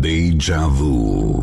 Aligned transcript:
Deja 0.00 0.64
Vu 0.64 1.36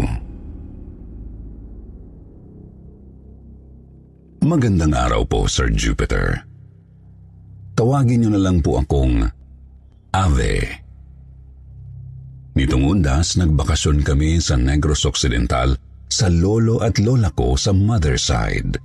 Magandang 4.42 4.98
araw 4.98 5.30
po, 5.30 5.46
Sir 5.46 5.70
Jupiter. 5.70 6.42
Tawagin 7.78 8.26
niyo 8.26 8.34
na 8.34 8.42
lang 8.42 8.66
po 8.66 8.82
akong 8.82 9.30
Ave. 10.10 10.66
Nitong 12.58 12.98
undas, 12.98 13.38
nagbakasyon 13.38 14.02
kami 14.02 14.42
sa 14.42 14.58
Negros 14.58 15.06
Occidental 15.06 15.78
sa 16.10 16.26
lolo 16.26 16.82
at 16.82 16.98
lola 16.98 17.30
ko 17.38 17.54
sa 17.54 17.70
mother 17.70 18.18
side. 18.18 18.82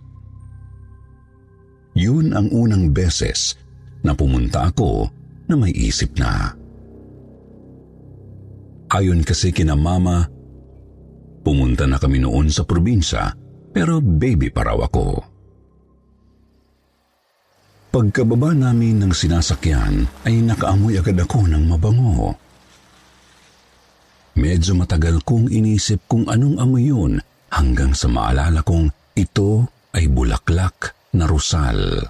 Yun 1.96 2.36
ang 2.36 2.52
unang 2.52 2.92
beses 2.92 3.56
na 4.04 4.12
pumunta 4.12 4.68
ako 4.68 5.08
na 5.48 5.56
may 5.56 5.72
isip 5.72 6.12
na. 6.20 6.60
Ayon 8.92 9.24
kasi 9.24 9.56
kina 9.56 9.72
mama, 9.72 10.28
pumunta 11.40 11.88
na 11.88 11.96
kami 11.96 12.20
noon 12.20 12.52
sa 12.52 12.68
probinsya 12.68 13.32
pero 13.72 14.04
baby 14.04 14.52
pa 14.52 14.68
raw 14.68 14.76
ako. 14.84 15.24
Pagkababa 17.92 18.52
namin 18.52 19.00
ng 19.00 19.12
sinasakyan 19.12 20.04
ay 20.28 20.44
nakaamoy 20.44 21.00
agad 21.00 21.16
ako 21.16 21.44
ng 21.48 21.64
mabango. 21.64 22.36
Medyo 24.36 24.76
matagal 24.76 25.24
kong 25.24 25.52
inisip 25.52 26.04
kung 26.08 26.24
anong 26.28 26.56
amoy 26.60 26.88
yun 26.88 27.20
hanggang 27.52 27.92
sa 27.92 28.08
maalala 28.08 28.64
kong 28.64 28.92
ito 29.16 29.68
ay 29.92 30.08
bulaklak 30.08 30.96
na 31.16 31.28
rusal. 31.28 32.00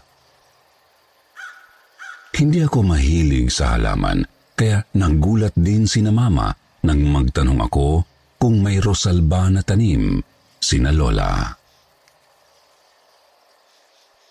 Hindi 2.31 2.63
ako 2.63 2.79
mahilig 2.95 3.51
sa 3.51 3.75
halaman 3.75 4.23
kaya 4.55 4.87
nagulat 4.95 5.55
din 5.59 5.91
si 5.91 5.99
na 5.99 6.15
mama 6.15 6.62
nang 6.83 7.01
magtanong 7.07 7.61
ako 7.63 8.03
kung 8.43 8.59
may 8.59 8.83
rosal 8.83 9.23
ba 9.23 9.47
na 9.47 9.63
tanim 9.63 10.19
sina 10.59 10.91
lola. 10.91 11.55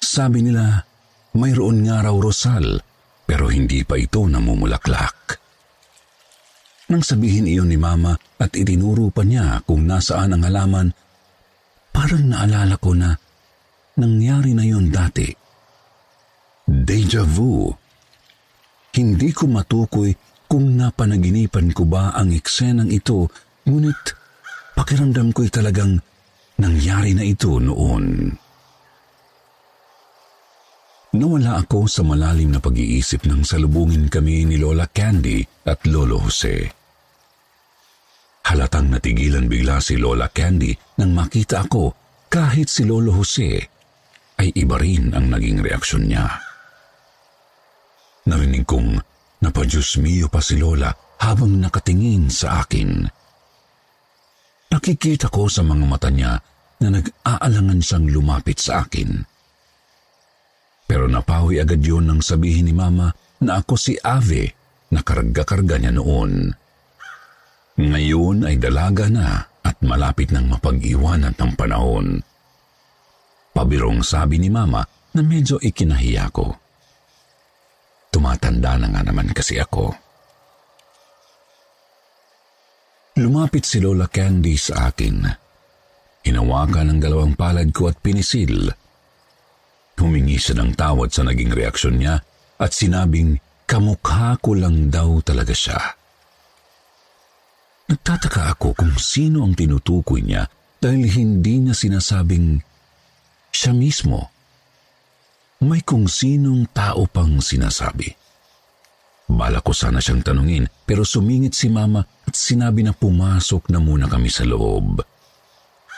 Sabi 0.01 0.43
nila, 0.43 0.83
mayroon 1.39 1.87
nga 1.87 2.03
raw 2.03 2.15
rosal 2.15 2.83
pero 3.23 3.47
hindi 3.47 3.87
pa 3.87 3.95
ito 3.95 4.27
namumulaklak. 4.27 5.39
Nang 6.91 6.99
sabihin 6.99 7.47
iyon 7.47 7.71
ni 7.71 7.79
Mama 7.79 8.11
at 8.35 8.51
itinuro 8.51 9.07
pa 9.07 9.23
niya 9.23 9.63
kung 9.63 9.87
nasaan 9.87 10.35
ang 10.35 10.43
halaman, 10.43 10.91
parang 11.95 12.27
naalala 12.27 12.75
ko 12.75 12.91
na 12.91 13.15
nangyari 13.95 14.51
na 14.51 14.67
yun 14.67 14.91
dati. 14.91 15.31
Deja 16.67 17.23
vu. 17.23 17.71
Hindi 18.91 19.31
ko 19.31 19.47
matukoy 19.47 20.11
kung 20.51 20.75
napanaginipan 20.75 21.71
ko 21.71 21.87
ba 21.87 22.11
ang 22.11 22.35
eksenang 22.35 22.91
ito, 22.91 23.31
ngunit 23.63 24.19
pakiramdam 24.75 25.31
ko'y 25.31 25.47
talagang 25.47 25.95
nangyari 26.59 27.15
na 27.15 27.23
ito 27.23 27.55
noon. 27.55 28.35
Nawala 31.15 31.63
ako 31.63 31.87
sa 31.87 32.03
malalim 32.03 32.51
na 32.51 32.59
pag-iisip 32.59 33.31
nang 33.31 33.47
salubungin 33.47 34.11
kami 34.11 34.43
ni 34.43 34.59
Lola 34.59 34.91
Candy 34.91 35.39
at 35.63 35.87
Lolo 35.87 36.19
Jose. 36.27 36.67
Halatang 38.43 38.91
natigilan 38.91 39.47
bigla 39.47 39.79
si 39.79 39.95
Lola 39.95 40.27
Candy 40.27 40.75
nang 40.99 41.15
makita 41.15 41.63
ako 41.63 41.95
kahit 42.27 42.67
si 42.67 42.83
Lolo 42.83 43.15
Jose 43.15 43.55
ay 44.35 44.51
iba 44.51 44.75
rin 44.75 45.15
ang 45.15 45.31
naging 45.31 45.63
reaksyon 45.63 46.11
niya. 46.11 46.27
Narinig 48.27 48.67
kong 48.67 49.10
napadyos 49.41 49.97
mio 49.97 50.29
pa 50.29 50.39
si 50.39 50.57
Lola 50.61 50.93
habang 51.21 51.57
nakatingin 51.57 52.29
sa 52.29 52.61
akin. 52.65 53.05
Nakikita 54.71 55.27
ko 55.27 55.51
sa 55.51 55.61
mga 55.65 55.85
mata 55.85 56.07
niya 56.07 56.39
na 56.81 56.87
nag-aalangan 56.89 57.81
siyang 57.83 58.07
lumapit 58.09 58.57
sa 58.57 58.87
akin. 58.87 59.21
Pero 60.87 61.05
napawi 61.11 61.59
agad 61.59 61.83
yun 61.83 62.07
nang 62.07 62.23
sabihin 62.23 62.71
ni 62.71 62.73
Mama 62.75 63.11
na 63.43 63.59
ako 63.59 63.75
si 63.75 63.93
Ave 63.99 64.55
na 64.91 65.03
karga-karga 65.03 65.77
niya 65.77 65.93
noon. 65.95 66.51
Ngayon 67.79 68.47
ay 68.47 68.59
dalaga 68.59 69.07
na 69.07 69.47
at 69.61 69.77
malapit 69.85 70.33
nang 70.33 70.49
mapag-iwanan 70.51 71.37
ng 71.37 71.53
panahon. 71.55 72.19
Pabirong 73.51 74.01
sabi 74.01 74.41
ni 74.41 74.49
Mama 74.51 74.83
na 75.15 75.21
medyo 75.21 75.59
ikinahiya 75.59 76.31
ko. 76.31 76.55
Tumatanda 78.11 78.75
na 78.75 78.87
nga 78.91 79.01
naman 79.07 79.31
kasi 79.31 79.57
ako. 79.57 79.95
Lumapit 83.17 83.63
si 83.63 83.79
Lola 83.79 84.11
Candy 84.11 84.59
sa 84.59 84.91
akin. 84.91 85.23
Hinawakan 86.21 86.91
ang 86.91 86.99
dalawang 87.01 87.33
palad 87.33 87.71
ko 87.73 87.89
at 87.89 87.97
pinisil 87.97 88.71
Humingi 90.01 90.41
siya 90.41 90.57
ng 90.57 90.73
tawad 90.73 91.13
sa 91.13 91.21
naging 91.21 91.53
reaksyon 91.53 92.01
niya 92.01 92.17
at 92.57 92.71
sinabing 92.73 93.37
kamukha 93.69 94.33
ko 94.41 94.57
lang 94.57 94.89
daw 94.89 95.21
talaga 95.21 95.53
siya. 95.53 95.77
Nagtataka 97.85 98.57
ako 98.57 98.73
kung 98.73 98.97
sino 98.97 99.45
ang 99.45 99.53
tinutukoy 99.53 100.25
niya 100.25 100.49
dahil 100.81 101.05
hindi 101.05 101.61
niya 101.61 101.77
sinasabing 101.77 102.65
siya 103.53 103.77
mismo. 103.77 104.30
May 105.61 105.85
kung 105.85 106.09
sinong 106.09 106.73
tao 106.73 107.05
pang 107.05 107.37
sinasabi. 107.37 108.09
Bala 109.29 109.61
ko 109.61 109.71
sana 109.71 110.01
siyang 110.01 110.25
tanungin 110.25 110.65
pero 110.83 111.05
sumingit 111.05 111.53
si 111.53 111.69
mama 111.69 112.01
at 112.01 112.33
sinabi 112.33 112.81
na 112.81 112.91
pumasok 112.97 113.69
na 113.69 113.77
muna 113.77 114.09
kami 114.09 114.27
sa 114.27 114.43
loob. 114.43 115.05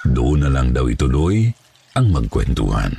Doon 0.03 0.45
na 0.45 0.49
lang 0.51 0.75
daw 0.75 0.85
ituloy 0.91 1.47
ang 1.95 2.11
magkwentuhan. 2.11 2.91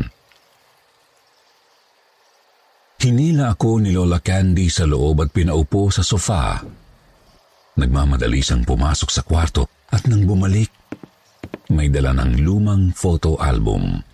Hinila 3.04 3.52
ako 3.52 3.84
ni 3.84 3.92
Lola 3.92 4.24
Candy 4.24 4.72
sa 4.72 4.88
loob 4.88 5.20
at 5.20 5.28
pinaupo 5.28 5.92
sa 5.92 6.00
sofa. 6.00 6.64
Nagmamadali 7.76 8.40
siyang 8.40 8.64
pumasok 8.64 9.10
sa 9.12 9.20
kwarto 9.20 9.68
at 9.92 10.08
nang 10.08 10.24
bumalik, 10.24 10.72
may 11.76 11.92
dala 11.92 12.16
ng 12.16 12.40
lumang 12.40 12.96
photo 12.96 13.36
album. 13.36 14.13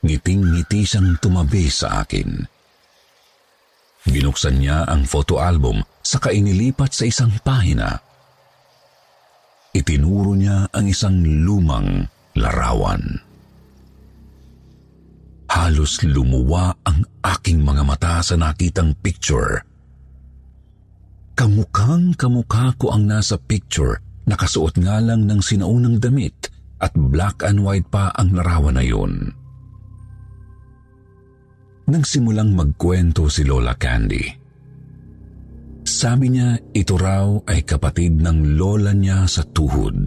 Ngiting-ngiti 0.00 0.80
siyang 0.88 1.20
tumabi 1.20 1.68
sa 1.68 2.00
akin. 2.00 2.48
Binuksan 4.08 4.64
niya 4.64 4.88
ang 4.88 5.04
photo 5.04 5.44
album 5.44 5.84
saka 6.00 6.32
inilipat 6.32 6.96
sa 6.96 7.04
isang 7.04 7.36
pahina. 7.44 8.00
Itinuro 9.76 10.32
niya 10.32 10.72
ang 10.72 10.88
isang 10.88 11.20
lumang 11.20 12.08
larawan. 12.32 13.20
Halos 15.50 16.00
lumuwa 16.00 16.72
ang 16.86 17.04
aking 17.20 17.60
mga 17.60 17.82
mata 17.84 18.14
sa 18.24 18.40
nakitang 18.40 18.96
picture. 19.04 19.62
Kamukhang 21.36 22.16
kamukha 22.16 22.72
ko 22.80 22.94
ang 22.94 23.04
nasa 23.04 23.36
picture, 23.36 24.00
nakasuot 24.24 24.80
nga 24.80 25.02
lang 25.02 25.28
ng 25.28 25.40
sinaunang 25.42 26.00
damit 26.00 26.48
at 26.80 26.94
black 26.96 27.44
and 27.44 27.60
white 27.60 27.86
pa 27.92 28.14
ang 28.16 28.32
larawan 28.32 28.78
na 28.78 28.84
yun. 28.84 29.39
Nagsimulang 31.90 32.54
magkwento 32.54 33.26
si 33.26 33.42
Lola 33.42 33.74
Candy. 33.74 34.22
Sabi 35.82 36.30
niya 36.30 36.54
ito 36.70 36.94
raw 36.94 37.34
ay 37.50 37.66
kapatid 37.66 38.22
ng 38.22 38.54
lola 38.54 38.94
niya 38.94 39.26
sa 39.26 39.42
tuhod. 39.42 40.06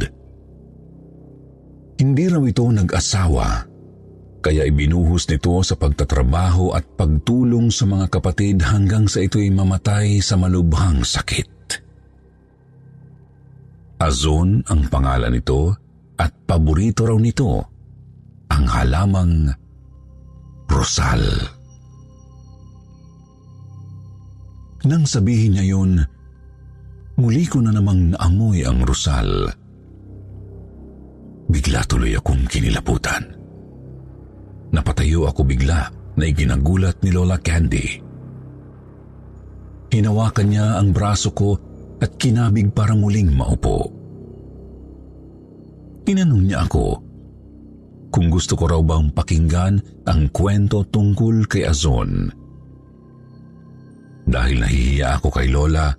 Hindi 1.99 2.23
raw 2.31 2.39
ito 2.47 2.63
nag-asawa 2.63 3.67
kaya 4.43 4.67
ibinuhos 4.67 5.27
nito 5.27 5.59
sa 5.63 5.75
pagtatrabaho 5.75 6.75
at 6.75 6.83
pagtulong 6.99 7.71
sa 7.71 7.87
mga 7.87 8.11
kapatid 8.11 8.59
hanggang 8.63 9.07
sa 9.07 9.23
ito'y 9.23 9.47
mamatay 9.51 10.19
sa 10.19 10.35
malubhang 10.35 11.03
sakit. 11.03 11.51
Azon 14.03 14.63
ang 14.67 14.87
pangalan 14.91 15.31
nito 15.31 15.71
at 16.19 16.31
paborito 16.47 17.07
raw 17.07 17.15
nito 17.15 17.51
ang 18.51 18.65
halamang 18.67 19.47
Rosal. 20.67 21.23
Nang 24.83 25.07
sabihin 25.07 25.55
niya 25.55 25.65
yun, 25.75 25.95
muli 27.15 27.47
ko 27.47 27.63
na 27.63 27.71
namang 27.71 28.11
naamoy 28.11 28.67
ang 28.67 28.83
rosal. 28.83 29.47
Bigla 31.47 31.87
tuloy 31.87 32.11
akong 32.19 32.43
kinilaputan. 32.51 33.23
Napatayo 34.75 35.29
ako 35.29 35.47
bigla 35.47 35.87
na 36.19 36.23
iginagulat 36.27 36.99
ni 36.99 37.15
Lola 37.15 37.39
Candy. 37.39 37.87
Hinawakan 39.93 40.47
niya 40.49 40.81
ang 40.81 40.89
braso 40.91 41.31
ko 41.31 41.55
at 42.01 42.17
kinabig 42.17 42.73
para 42.73 42.97
muling 42.97 43.31
maupo. 43.31 43.87
Tinanong 46.03 46.43
niya 46.43 46.67
ako 46.67 46.85
kung 48.11 48.27
gusto 48.27 48.59
ko 48.59 48.67
raw 48.67 48.81
bang 48.83 49.09
pakinggan 49.15 49.79
ang 50.05 50.27
kwento 50.29 50.83
tungkol 50.85 51.47
kay 51.47 51.63
Azon. 51.65 52.42
Dahil 54.23 54.63
nahihiya 54.63 55.19
ako 55.19 55.27
kay 55.29 55.51
Lola, 55.51 55.91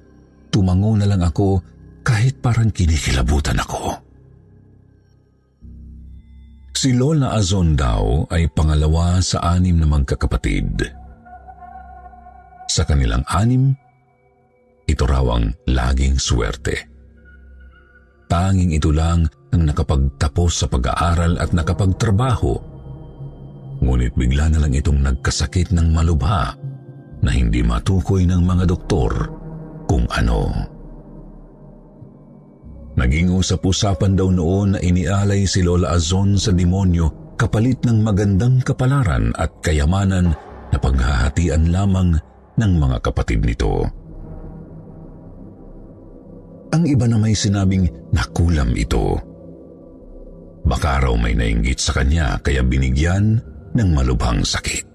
tumango 0.49 0.97
na 0.97 1.05
lang 1.05 1.21
ako 1.21 1.61
kahit 2.05 2.41
parang 2.41 2.73
kinikilabutan 2.73 3.61
ako. 3.61 4.01
Si 6.75 6.93
Lola 6.93 7.33
Azon 7.33 7.73
daw 7.73 8.29
ay 8.29 8.53
pangalawa 8.53 9.17
sa 9.25 9.41
anim 9.57 9.81
na 9.81 9.89
magkakapatid. 9.89 10.85
Sa 12.69 12.83
kanilang 12.85 13.25
anim, 13.31 13.73
ito 14.85 15.05
raw 15.09 15.25
ang 15.33 15.57
laging 15.65 16.21
swerte. 16.21 16.77
Tanging 18.29 18.77
ito 18.77 18.93
lang 18.93 19.25
ang 19.55 19.63
nakapagtapos 19.65 20.53
sa 20.53 20.67
pag-aaral 20.69 21.41
at 21.41 21.57
nakapagtrabaho. 21.57 22.53
Ngunit 23.81 24.13
bigla 24.13 24.53
na 24.53 24.61
lang 24.65 24.77
itong 24.77 25.01
nagkasakit 25.01 25.73
ng 25.73 25.89
malubha 25.89 26.53
na 27.25 27.33
hindi 27.33 27.65
matukoy 27.65 28.29
ng 28.29 28.43
mga 28.45 28.65
doktor 28.69 29.13
kung 29.89 30.05
ano. 30.13 30.53
Naging 32.95 33.35
usap-usapan 33.35 34.15
daw 34.15 34.31
noon 34.31 34.77
na 34.77 34.81
inialay 34.81 35.51
si 35.51 35.67
Lola 35.67 35.97
Azon 35.99 36.39
sa 36.39 36.55
demonyo 36.55 37.35
kapalit 37.35 37.83
ng 37.83 37.99
magandang 38.07 38.63
kapalaran 38.63 39.35
at 39.35 39.51
kayamanan 39.59 40.31
na 40.71 40.79
paghahatian 40.79 41.75
lamang 41.75 42.15
ng 42.55 42.73
mga 42.79 43.03
kapatid 43.03 43.43
nito. 43.43 43.83
Ang 46.71 46.87
iba 46.87 47.07
na 47.11 47.19
may 47.19 47.35
sinabing 47.35 47.87
nakulam 48.15 48.75
ito. 48.79 49.19
Baka 50.63 51.03
raw 51.07 51.15
may 51.19 51.35
nainggit 51.35 51.83
sa 51.83 51.99
kanya 51.99 52.39
kaya 52.43 52.63
binigyan 52.63 53.43
ng 53.75 53.89
malubhang 53.91 54.47
sakit. 54.47 54.94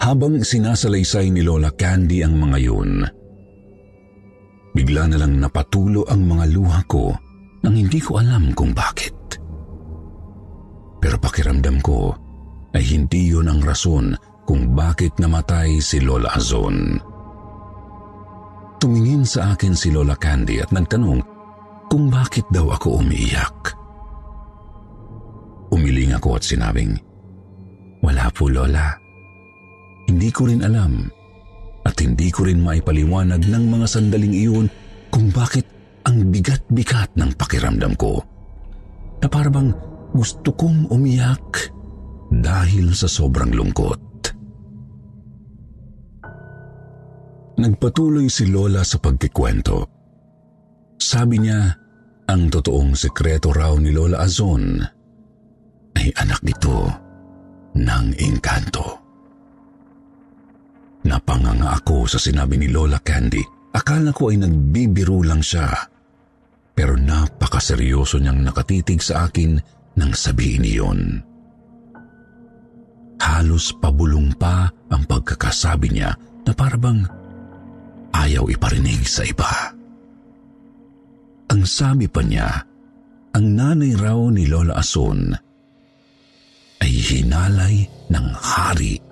Habang 0.00 0.40
sinasalaysay 0.40 1.28
ni 1.28 1.44
Lola 1.44 1.68
Candy 1.76 2.24
ang 2.24 2.40
mga 2.40 2.58
yun, 2.64 3.04
bigla 4.72 5.04
na 5.12 5.20
lang 5.20 5.36
napatulo 5.36 6.08
ang 6.08 6.24
mga 6.24 6.44
luha 6.56 6.80
ko 6.88 7.12
nang 7.60 7.76
hindi 7.76 8.00
ko 8.00 8.16
alam 8.16 8.56
kung 8.56 8.72
bakit. 8.72 9.12
Pero 11.04 11.20
pakiramdam 11.20 11.84
ko 11.84 12.16
ay 12.72 12.84
hindi 12.96 13.28
yun 13.28 13.52
ang 13.52 13.60
rason 13.60 14.16
kung 14.48 14.72
bakit 14.72 15.20
namatay 15.20 15.76
si 15.84 16.00
Lola 16.00 16.32
Azon. 16.32 16.96
Tumingin 18.80 19.28
sa 19.28 19.52
akin 19.52 19.76
si 19.76 19.92
Lola 19.92 20.16
Candy 20.16 20.64
at 20.64 20.72
nagtanong 20.72 21.20
kung 21.92 22.08
bakit 22.08 22.48
daw 22.48 22.72
ako 22.72 23.04
umiiyak. 23.04 23.76
Umiling 25.68 26.16
ako 26.16 26.40
at 26.40 26.44
sinabing, 26.48 26.96
Wala 28.00 28.32
po 28.32 28.48
Lola. 28.48 29.09
Hindi 30.10 30.34
ko 30.34 30.50
rin 30.50 30.66
alam 30.66 31.06
at 31.86 31.94
hindi 32.02 32.34
ko 32.34 32.42
rin 32.42 32.58
maipaliwanag 32.58 33.46
ng 33.46 33.64
mga 33.70 33.86
sandaling 33.86 34.34
iyon 34.34 34.66
kung 35.06 35.30
bakit 35.30 35.62
ang 36.02 36.34
bigat-bigat 36.34 37.14
ng 37.14 37.30
pakiramdam 37.38 37.94
ko. 37.94 38.18
Na 39.22 39.30
parang 39.30 39.70
gusto 40.10 40.50
kong 40.50 40.90
umiyak 40.90 41.70
dahil 42.26 42.90
sa 42.90 43.06
sobrang 43.06 43.54
lungkot. 43.54 44.02
Nagpatuloy 47.60 48.26
si 48.26 48.50
Lola 48.50 48.82
sa 48.82 48.98
pagkikwento. 48.98 49.86
Sabi 50.98 51.38
niya, 51.38 51.70
ang 52.26 52.50
totoong 52.50 52.98
sekreto 52.98 53.54
raw 53.54 53.78
ni 53.78 53.94
Lola 53.94 54.26
Azon 54.26 54.82
ay 55.94 56.08
anak 56.18 56.42
ito 56.42 56.88
ng 57.78 58.06
engkanto. 58.18 58.99
Napanganga 61.06 61.80
ako 61.80 62.04
sa 62.04 62.20
sinabi 62.20 62.60
ni 62.60 62.68
Lola 62.68 63.00
Candy. 63.00 63.40
Akala 63.72 64.12
ko 64.12 64.28
ay 64.28 64.42
nagbibiro 64.42 65.24
lang 65.24 65.40
siya. 65.40 65.72
Pero 66.76 66.96
napakaseryoso 66.96 68.20
niyang 68.20 68.44
nakatitig 68.44 69.00
sa 69.00 69.28
akin 69.28 69.56
nang 69.96 70.12
sabihin 70.12 70.64
niyon. 70.64 71.00
Halos 73.20 73.72
pabulong 73.76 74.32
pa 74.36 74.68
ang 74.88 75.04
pagkakasabi 75.04 75.92
niya 75.92 76.12
na 76.44 76.52
parabang 76.56 77.04
ayaw 78.16 78.48
iparinig 78.48 79.04
sa 79.04 79.24
iba. 79.24 79.76
Ang 81.52 81.62
sabi 81.68 82.08
pa 82.08 82.24
niya, 82.24 82.48
ang 83.36 83.46
nanay 83.54 83.92
raw 83.96 84.18
ni 84.32 84.48
Lola 84.48 84.80
Asun 84.80 85.30
ay 86.80 86.92
hinalay 86.92 87.84
ng 88.08 88.26
hari 88.34 89.09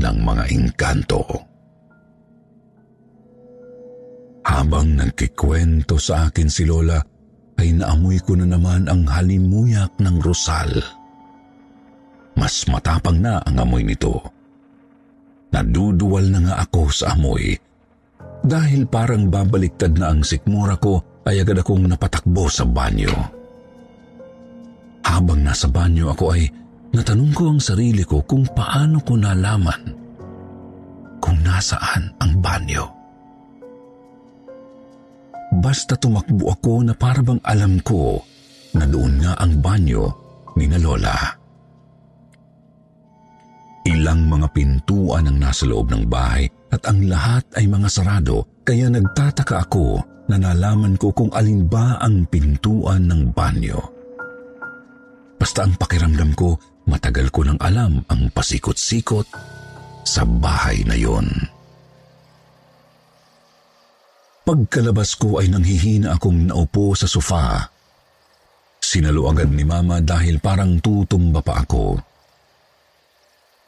ng 0.00 0.16
mga 0.22 0.44
engkanto. 0.50 1.22
Habang 4.44 5.00
nagkikwento 5.00 5.96
sa 5.96 6.28
akin 6.28 6.48
si 6.52 6.68
Lola, 6.68 7.00
ay 7.56 7.72
naamoy 7.80 8.20
ko 8.20 8.36
na 8.36 8.44
naman 8.44 8.90
ang 8.90 9.08
halimuyak 9.08 9.94
ng 9.96 10.16
rosal. 10.20 10.68
Mas 12.34 12.66
matapang 12.66 13.22
na 13.22 13.40
ang 13.46 13.56
amoy 13.62 13.86
nito. 13.86 14.20
Naduduwal 15.54 16.28
na 16.34 16.40
nga 16.42 16.54
ako 16.66 16.90
sa 16.90 17.14
amoy 17.14 17.54
dahil 18.44 18.84
parang 18.84 19.32
babaliktad 19.32 19.96
na 19.96 20.12
ang 20.12 20.20
sikmura 20.20 20.76
ko 20.76 21.00
ay 21.24 21.40
agad 21.40 21.64
akong 21.64 21.88
napatakbo 21.88 22.50
sa 22.52 22.68
banyo. 22.68 23.14
Habang 25.00 25.40
nasa 25.40 25.70
banyo 25.70 26.12
ako 26.12 26.36
ay 26.36 26.44
natanong 26.94 27.32
ko 27.34 27.42
ang 27.50 27.60
sarili 27.60 28.06
ko 28.06 28.22
kung 28.22 28.46
paano 28.54 29.02
ko 29.02 29.18
nalaman 29.18 29.82
kung 31.18 31.38
nasaan 31.42 32.14
ang 32.22 32.32
banyo. 32.38 32.84
Basta 35.58 35.98
tumakbo 35.98 36.50
ako 36.50 36.86
na 36.86 36.94
parabang 36.94 37.40
alam 37.42 37.80
ko 37.82 38.22
na 38.74 38.84
doon 38.86 39.22
nga 39.22 39.38
ang 39.38 39.58
banyo 39.62 40.04
ni 40.58 40.66
na 40.70 40.78
Lola. 40.78 41.16
Ilang 43.84 44.26
mga 44.26 44.48
pintuan 44.52 45.28
ang 45.28 45.38
nasa 45.38 45.68
loob 45.68 45.92
ng 45.92 46.04
bahay 46.08 46.48
at 46.72 46.82
ang 46.88 47.04
lahat 47.06 47.44
ay 47.54 47.68
mga 47.68 47.88
sarado 47.88 48.60
kaya 48.66 48.88
nagtataka 48.88 49.68
ako 49.68 50.00
na 50.28 50.40
nalaman 50.40 50.96
ko 50.96 51.12
kung 51.12 51.28
alin 51.36 51.68
ba 51.68 52.00
ang 52.00 52.24
pintuan 52.28 53.04
ng 53.08 53.30
banyo. 53.36 53.76
Basta 55.36 55.68
ang 55.68 55.76
pakiramdam 55.76 56.32
ko, 56.32 56.56
matagal 56.88 57.28
ko 57.32 57.44
nang 57.44 57.60
alam 57.60 58.04
ang 58.08 58.28
pasikot-sikot 58.32 59.28
sa 60.04 60.22
bahay 60.28 60.84
na 60.84 60.96
yon. 60.96 61.26
Pagkalabas 64.44 65.16
ko 65.16 65.40
ay 65.40 65.48
nanghihina 65.48 66.20
akong 66.20 66.52
naupo 66.52 66.92
sa 66.92 67.08
sofa. 67.08 67.64
Sinalo 68.84 69.32
agad 69.32 69.48
ni 69.48 69.64
Mama 69.64 70.04
dahil 70.04 70.36
parang 70.44 70.76
tutumba 70.84 71.40
pa 71.40 71.64
ako. 71.64 71.96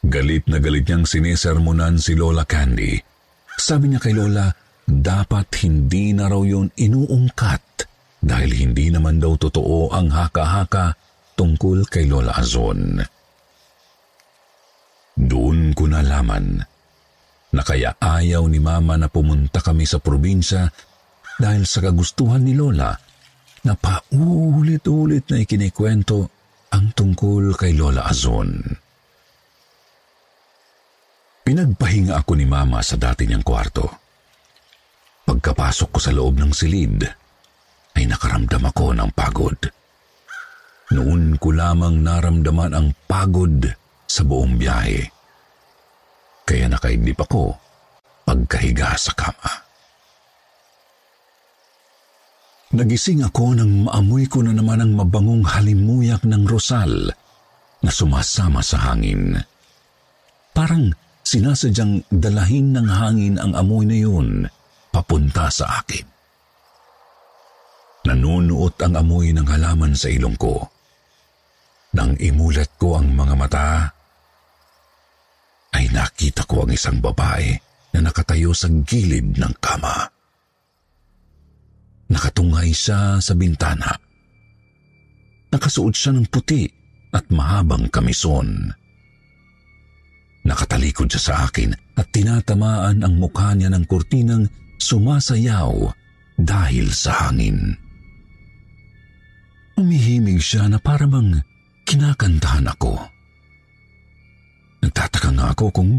Galit 0.05 0.45
na 0.53 0.61
galit 0.61 0.85
niyang 0.85 1.09
sinisermonan 1.09 1.97
si 1.97 2.13
Lola 2.13 2.45
Candy. 2.45 3.01
Sabi 3.57 3.89
niya 3.89 4.05
kay 4.05 4.13
Lola, 4.13 4.53
dapat 4.85 5.49
hindi 5.65 6.13
na 6.13 6.29
raw 6.29 6.45
yun 6.45 6.69
inuungkat 6.77 7.89
dahil 8.21 8.51
hindi 8.53 8.93
naman 8.93 9.17
daw 9.17 9.35
totoo 9.35 9.91
ang 9.91 10.13
haka-haka 10.13 11.06
tungkol 11.37 11.85
kay 11.87 12.09
Lola 12.09 12.35
Azon. 12.35 12.99
Doon 15.17 15.73
ko 15.77 15.85
nalaman 15.89 16.61
na 17.53 17.63
kaya 17.65 17.97
ayaw 17.97 18.45
ni 18.49 18.61
Mama 18.61 19.01
na 19.01 19.09
pumunta 19.09 19.61
kami 19.65 19.89
sa 19.89 20.01
probinsya 20.01 20.69
dahil 21.41 21.69
sa 21.69 21.85
kagustuhan 21.85 22.45
ni 22.45 22.57
Lola 22.57 22.93
na 23.65 23.73
paulit-ulit 23.77 25.29
na 25.33 25.41
ikinikwento 25.45 26.19
ang 26.73 26.93
tungkol 26.93 27.57
kay 27.57 27.77
Lola 27.77 28.09
Azon. 28.09 28.61
Pinagpahinga 31.47 32.19
ako 32.19 32.33
ni 32.35 32.47
Mama 32.49 32.83
sa 32.83 32.99
dati 32.99 33.23
niyang 33.23 33.47
kwarto. 33.47 33.87
Pagkapasok 35.27 35.89
ko 35.95 35.99
sa 36.03 36.11
loob 36.11 36.43
ng 36.43 36.51
silid, 36.51 37.07
ay 37.95 38.05
nakaramdam 38.05 38.67
ako 38.67 38.95
ng 38.95 39.11
pagod. 39.15 39.59
Noon 40.95 41.35
ko 41.43 41.51
lamang 41.51 42.07
naramdaman 42.07 42.71
ang 42.71 42.89
pagod 43.11 43.67
sa 44.07 44.23
buong 44.23 44.55
biyahe. 44.55 45.03
Kaya 46.47 46.71
nakaidlip 46.71 47.19
ako 47.27 47.59
pagkahiga 48.23 48.95
sa 48.95 49.11
kama. 49.19 49.53
Nagising 52.77 53.27
ako 53.27 53.59
nang 53.59 53.87
maamoy 53.87 54.31
ko 54.31 54.43
na 54.43 54.55
naman 54.55 54.83
ang 54.83 54.93
mabangong 54.95 55.43
halimuyak 55.43 56.23
ng 56.23 56.47
rosal 56.47 57.11
na 57.83 57.91
sumasama 57.91 58.63
sa 58.63 58.91
hangin. 58.91 59.39
Parang 60.55 60.95
sinasadyang 61.27 62.07
dalahin 62.11 62.75
ng 62.75 62.87
hangin 62.87 63.35
ang 63.43 63.59
amoy 63.59 63.87
na 63.87 63.99
yun 63.99 64.47
papunta 64.95 65.51
sa 65.51 65.83
akin. 65.83 66.07
Nanunuot 68.07 68.79
ang 68.87 68.95
amoy 69.03 69.35
ng 69.35 69.47
halaman 69.51 69.95
sa 69.99 70.07
ilong 70.07 70.39
ko. 70.39 70.76
Nang 71.97 72.13
imulat 72.21 72.77
ko 72.77 73.01
ang 73.01 73.09
mga 73.17 73.35
mata, 73.41 73.69
ay 75.73 75.89
nakita 75.89 76.45
ko 76.45 76.69
ang 76.69 76.77
isang 76.77 77.01
babae 77.01 77.57
na 77.97 78.05
nakatayo 78.05 78.53
sa 78.53 78.69
gilid 78.69 79.41
ng 79.41 79.55
kama. 79.65 80.05
Nakatungay 82.13 82.69
siya 82.77 83.17
sa 83.17 83.33
bintana. 83.33 83.97
Nakasuot 85.49 85.97
siya 85.97 86.13
ng 86.13 86.29
puti 86.29 86.69
at 87.17 87.25
mahabang 87.33 87.89
kamison. 87.89 88.69
Nakatalikod 90.45 91.09
siya 91.09 91.23
sa 91.33 91.35
akin 91.49 91.73
at 91.97 92.13
tinatamaan 92.13 93.01
ang 93.01 93.17
mukha 93.17 93.57
niya 93.57 93.73
ng 93.73 93.89
kurtinang 93.89 94.45
sumasayaw 94.77 95.73
dahil 96.37 96.93
sa 96.93 97.27
hangin. 97.27 97.73
Umihimig 99.81 100.45
siya 100.45 100.69
na 100.69 100.77
parang 100.77 101.41
kinakantahan 101.87 102.67
ako. 102.67 102.99
Nagtataka 104.83 105.31
nga 105.33 105.47
ako 105.55 105.67
kung 105.73 105.91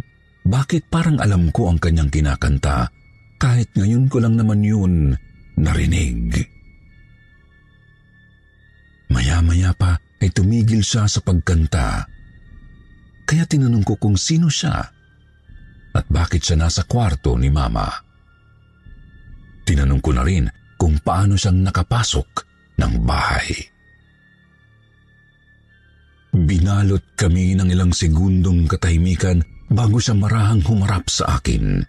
bakit 0.48 0.88
parang 0.91 1.17
alam 1.20 1.50
ko 1.51 1.72
ang 1.72 1.79
kanyang 1.79 2.12
kinakanta 2.12 2.88
kahit 3.39 3.72
ngayon 3.75 4.08
ko 4.12 4.20
lang 4.20 4.36
naman 4.36 4.63
yun 4.63 5.15
narinig. 5.58 6.36
Maya-maya 9.08 9.72
pa 9.74 9.96
ay 10.20 10.29
tumigil 10.36 10.84
siya 10.84 11.08
sa 11.08 11.24
pagkanta. 11.24 12.03
Kaya 13.27 13.44
tinanong 13.44 13.84
ko 13.84 14.00
kung 14.00 14.15
sino 14.15 14.48
siya 14.48 14.75
at 15.98 16.06
bakit 16.08 16.44
siya 16.44 16.60
nasa 16.60 16.84
kwarto 16.88 17.36
ni 17.36 17.51
Mama. 17.51 17.88
Tinanong 19.67 20.00
ko 20.00 20.12
na 20.15 20.24
rin 20.24 20.48
kung 20.79 20.96
paano 21.03 21.36
siyang 21.36 21.60
nakapasok 21.60 22.29
ng 22.79 22.94
bahay. 23.03 23.77
Binalot 26.38 27.17
kami 27.17 27.58
ng 27.58 27.74
ilang 27.74 27.89
segundong 27.89 28.70
katahimikan 28.70 29.41
bago 29.74 29.98
siya 29.98 30.13
marahang 30.13 30.62
humarap 30.62 31.10
sa 31.10 31.41
akin. 31.41 31.82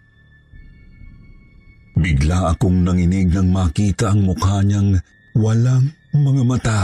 Bigla 1.99 2.57
akong 2.57 2.87
nanginig 2.87 3.29
nang 3.29 3.53
makita 3.53 4.15
ang 4.15 4.25
mukha 4.25 4.65
niyang 4.65 4.97
walang 5.37 5.93
mga 6.17 6.43
mata. 6.49 6.81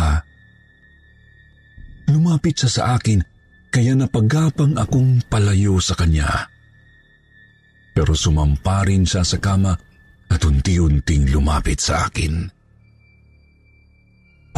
Lumapit 2.11 2.61
siya 2.61 2.71
sa 2.71 2.83
akin 3.01 3.25
kaya 3.73 3.97
napagapang 3.97 4.77
akong 4.77 5.25
palayo 5.33 5.81
sa 5.81 5.97
kanya. 5.97 6.51
Pero 7.97 8.13
sumampa 8.13 8.85
rin 8.85 9.09
siya 9.09 9.25
sa 9.25 9.41
kama 9.41 9.73
at 10.29 10.41
unti-unting 10.43 11.31
lumapit 11.33 11.81
sa 11.81 12.11
akin. 12.11 12.51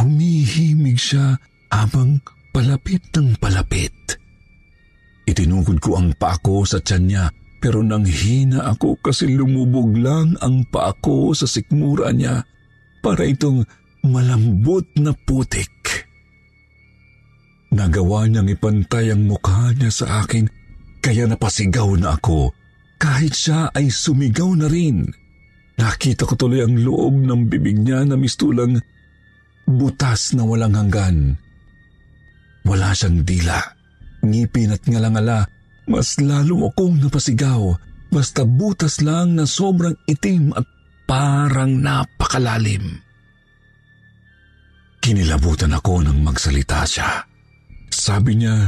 Humihimig 0.01 0.99
siya 0.99 1.37
habang 1.69 2.19
palapit 2.57 3.05
ng 3.13 3.37
palapit. 3.37 4.17
Itinukod 5.29 5.77
ko 5.77 6.01
ang 6.01 6.17
paa 6.17 6.41
sa 6.65 6.81
tiyan 6.81 7.05
niya 7.05 7.29
pero 7.61 7.85
nang 7.85 8.01
hina 8.01 8.65
ako 8.73 8.97
kasi 8.97 9.29
lumubog 9.29 9.93
lang 9.93 10.33
ang 10.41 10.65
paa 10.65 10.89
ko 10.97 11.37
sa 11.37 11.45
sikmura 11.45 12.09
niya 12.09 12.41
para 13.05 13.29
itong 13.29 13.61
malambot 14.09 14.89
na 14.97 15.13
putik. 15.13 15.69
Nagawa 17.77 18.25
niyang 18.25 18.49
ipantay 18.49 19.13
ang 19.13 19.29
mukha 19.29 19.77
niya 19.77 19.93
sa 19.93 20.25
akin 20.25 20.49
kaya 20.97 21.29
napasigaw 21.29 21.93
na 21.93 22.17
ako 22.17 22.49
kahit 22.97 23.37
siya 23.37 23.69
ay 23.69 23.93
sumigaw 23.93 24.49
na 24.57 24.65
rin. 24.65 25.05
Nakita 25.77 26.25
ko 26.25 26.33
tuloy 26.33 26.65
ang 26.65 26.73
loob 26.73 27.21
ng 27.21 27.53
bibig 27.53 27.77
niya 27.77 28.01
na 28.01 28.17
mistulang 28.17 28.81
butas 29.69 30.33
na 30.33 30.41
walang 30.41 30.73
hanggan. 30.73 31.37
Wala 32.67 32.91
siyang 32.91 33.23
dila, 33.23 33.63
ngipin 34.27 34.75
at 34.75 34.83
ngalangala. 34.83 35.47
Mas 35.87 36.19
lalo 36.19 36.67
akong 36.67 36.99
napasigaw. 36.99 37.79
Basta 38.11 38.43
butas 38.43 38.99
lang 38.99 39.39
na 39.39 39.47
sobrang 39.47 39.95
itim 40.03 40.51
at 40.51 40.67
parang 41.07 41.79
napakalalim. 41.79 42.99
Kinilabutan 44.99 45.71
ako 45.71 46.03
nang 46.03 46.19
magsalita 46.19 46.83
siya. 46.83 47.23
Sabi 47.87 48.43
niya, 48.43 48.67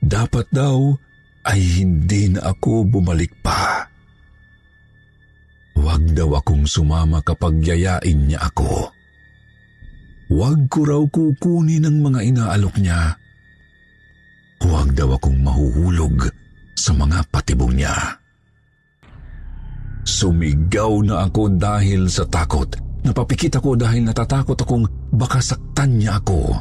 dapat 0.00 0.48
daw 0.48 0.96
ay 1.44 1.60
hindi 1.60 2.32
na 2.32 2.48
ako 2.48 2.88
bumalik 2.88 3.36
pa. 3.44 3.84
Huwag 5.76 6.16
daw 6.16 6.40
akong 6.40 6.64
sumama 6.64 7.20
kapag 7.20 7.60
yayain 7.60 8.24
niya 8.24 8.40
ako. 8.48 8.88
Huwag 10.32 10.72
ko 10.72 10.80
raw 10.88 11.02
kukunin 11.12 11.84
ang 11.84 12.00
mga 12.00 12.24
inaalok 12.24 12.80
niya. 12.80 13.20
Huwag 14.64 14.96
daw 14.96 15.12
akong 15.12 15.36
mahuhulog 15.44 16.24
sa 16.72 16.96
mga 16.96 17.20
patibong 17.28 17.76
niya. 17.76 17.92
Sumigaw 20.08 21.04
na 21.04 21.28
ako 21.28 21.52
dahil 21.60 22.08
sa 22.08 22.24
takot. 22.24 22.64
Napapikit 23.04 23.60
ako 23.60 23.76
dahil 23.76 24.08
natatakot 24.08 24.56
akong 24.56 24.88
baka 25.12 25.44
saktan 25.44 26.00
niya 26.00 26.16
ako. 26.16 26.56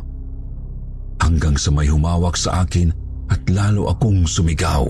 Hanggang 1.23 1.55
sa 1.55 1.71
may 1.71 1.87
humawak 1.87 2.35
sa 2.35 2.67
akin 2.67 2.91
at 3.31 3.39
lalo 3.47 3.87
akong 3.87 4.27
sumigaw. 4.27 4.83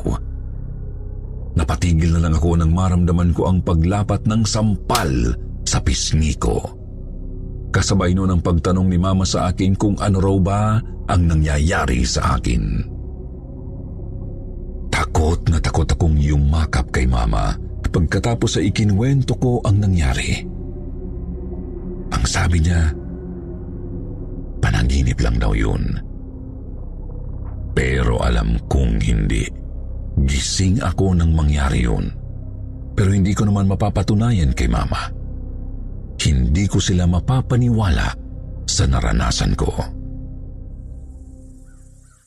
Napatigil 1.54 2.18
na 2.18 2.26
lang 2.26 2.34
ako 2.34 2.58
nang 2.58 2.74
maramdaman 2.74 3.30
ko 3.38 3.46
ang 3.46 3.62
paglapat 3.62 4.26
ng 4.26 4.42
sampal 4.42 5.38
sa 5.70 5.78
pisngi 5.86 6.34
ko. 6.42 6.81
Kasabay 7.72 8.12
noon 8.12 8.36
ang 8.36 8.42
pagtanong 8.44 8.88
ni 8.92 9.00
Mama 9.00 9.24
sa 9.24 9.48
akin 9.48 9.80
kung 9.80 9.96
ano 9.98 10.20
raw 10.20 10.38
ba 10.44 10.62
ang 11.08 11.22
nangyayari 11.24 12.04
sa 12.04 12.36
akin. 12.36 12.64
Takot 14.92 15.40
na 15.48 15.58
takot 15.64 15.88
akong 15.88 16.20
yumakap 16.20 16.92
kay 16.92 17.08
Mama 17.08 17.72
pagkatapos 17.92 18.58
ay 18.58 18.72
ikinwento 18.72 19.36
ko 19.38 19.60
ang 19.68 19.84
nangyari. 19.84 20.40
Ang 22.12 22.24
sabi 22.24 22.64
niya, 22.64 22.96
panaginip 24.64 25.20
lang 25.20 25.36
daw 25.38 25.52
yun. 25.52 26.00
Pero 27.76 28.20
alam 28.24 28.60
kong 28.68 29.00
hindi. 29.04 29.48
Gising 30.24 30.84
ako 30.84 31.16
nang 31.16 31.32
mangyari 31.36 31.88
yun. 31.88 32.12
Pero 32.96 33.16
hindi 33.16 33.32
ko 33.32 33.48
naman 33.48 33.72
mapapatunayan 33.72 34.52
kay 34.52 34.68
Mama. 34.68 35.21
Hindi 36.22 36.70
ko 36.70 36.78
sila 36.78 37.10
mapapaniwala 37.10 38.14
sa 38.70 38.86
naranasan 38.86 39.58
ko. 39.58 39.74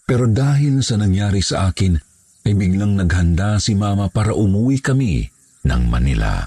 Pero 0.04 0.28
dahil 0.28 0.82
sa 0.82 0.98
nangyari 1.00 1.40
sa 1.40 1.70
akin, 1.70 1.96
ay 2.44 2.52
biglang 2.52 3.00
naghanda 3.00 3.56
si 3.56 3.72
Mama 3.72 4.12
para 4.12 4.36
umuwi 4.36 4.82
kami 4.84 5.24
ng 5.64 5.82
Manila. 5.88 6.44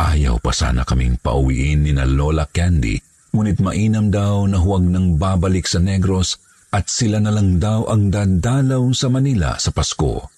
Ayaw 0.00 0.40
pa 0.40 0.50
sana 0.50 0.82
kaming 0.82 1.20
pauwiin 1.20 1.84
ni 1.84 1.92
na 1.92 2.08
Lola 2.08 2.48
Candy, 2.48 2.96
ngunit 3.36 3.60
mainam 3.60 4.08
daw 4.08 4.48
na 4.48 4.58
huwag 4.58 4.86
nang 4.88 5.20
babalik 5.20 5.68
sa 5.68 5.78
Negros 5.78 6.40
at 6.72 6.88
sila 6.88 7.20
na 7.20 7.30
lang 7.30 7.60
daw 7.62 7.86
ang 7.86 8.10
dadalaw 8.10 8.82
sa 8.96 9.12
Manila 9.12 9.60
sa 9.60 9.70
Pasko. 9.70 10.30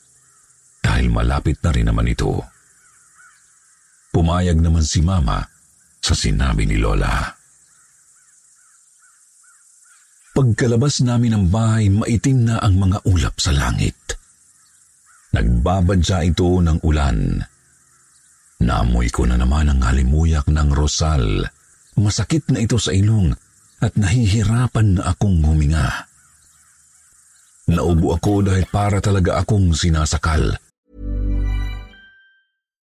Dahil 0.83 1.09
malapit 1.09 1.62
na 1.62 1.71
rin 1.73 1.88
naman 1.88 2.11
ito. 2.11 2.56
Pumayag 4.16 4.64
naman 4.64 4.80
si 4.80 5.04
Mama 5.04 5.44
sa 6.00 6.16
sinabi 6.16 6.64
ni 6.64 6.80
Lola. 6.80 7.37
Pagkalabas 10.32 11.04
namin 11.04 11.37
ng 11.37 11.44
bahay, 11.52 11.92
maitim 11.92 12.49
na 12.49 12.56
ang 12.64 12.80
mga 12.80 13.04
ulap 13.04 13.37
sa 13.37 13.52
langit. 13.52 14.16
Nagbabadya 15.37 16.32
ito 16.32 16.49
ng 16.49 16.80
ulan. 16.80 17.44
Naamoy 18.64 19.12
ko 19.12 19.28
na 19.28 19.37
naman 19.37 19.68
ang 19.68 19.85
halimuyak 19.85 20.49
ng 20.49 20.73
rosal. 20.73 21.44
Masakit 22.00 22.49
na 22.49 22.64
ito 22.64 22.80
sa 22.80 22.96
ilong 22.96 23.37
at 23.85 24.00
nahihirapan 24.00 24.96
na 24.96 25.12
akong 25.12 25.44
huminga. 25.44 26.08
Naubo 27.68 28.16
ako 28.16 28.49
dahil 28.49 28.64
para 28.73 29.04
talaga 29.04 29.44
akong 29.44 29.76
sinasakal. 29.76 30.56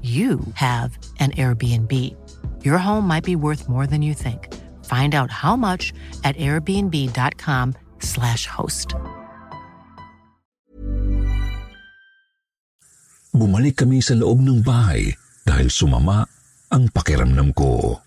you 0.00 0.40
have 0.54 0.96
an 1.20 1.32
Airbnb. 1.36 1.92
Your 2.64 2.78
home 2.80 3.04
might 3.04 3.28
be 3.28 3.36
worth 3.36 3.68
more 3.68 3.86
than 3.86 4.00
you 4.00 4.16
think. 4.16 4.48
Find 4.88 5.12
out 5.12 5.28
how 5.28 5.60
much 5.60 5.92
at 6.24 6.40
airbnb.com/slash 6.40 8.46
host. 8.48 8.96
Bumalik 13.30 13.78
kami 13.84 14.02
sa 14.02 14.18
loob 14.18 14.42
ng 14.42 14.66
bahay 14.66 15.14
dahil 15.46 15.70
sumama 15.70 16.26
ang 16.74 16.90
pakiramdam 16.90 17.54
ko. 17.54 18.02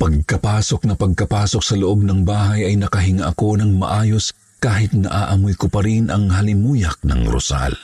Pagkapasok 0.00 0.88
na 0.88 0.96
pagkapasok 0.96 1.60
sa 1.60 1.76
loob 1.76 2.00
ng 2.04 2.24
bahay 2.24 2.72
ay 2.72 2.76
nakahinga 2.80 3.36
ako 3.36 3.60
ng 3.60 3.76
maayos 3.76 4.32
kahit 4.60 4.92
naaamoy 4.96 5.56
ko 5.56 5.68
pa 5.68 5.84
rin 5.84 6.12
ang 6.12 6.32
halimuyak 6.32 6.96
ng 7.04 7.28
rosal. 7.28 7.76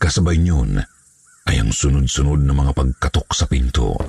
Kasabay 0.00 0.40
niyon 0.40 0.80
ay 1.44 1.60
ang 1.60 1.68
sunod-sunod 1.68 2.40
na 2.40 2.56
mga 2.56 2.72
pagkatok 2.72 3.28
sa 3.36 3.44
pinto. 3.44 4.00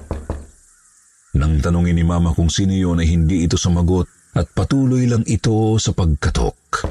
Nang 1.36 1.60
tanungin 1.60 2.00
ni 2.00 2.08
Mama 2.08 2.32
kung 2.32 2.48
sino 2.48 2.72
yun 2.72 3.04
ay 3.04 3.12
hindi 3.12 3.44
ito 3.44 3.60
sumagot 3.60 4.08
at 4.40 4.48
patuloy 4.56 5.04
lang 5.04 5.28
ito 5.28 5.76
sa 5.76 5.92
pagkatok. 5.92 6.88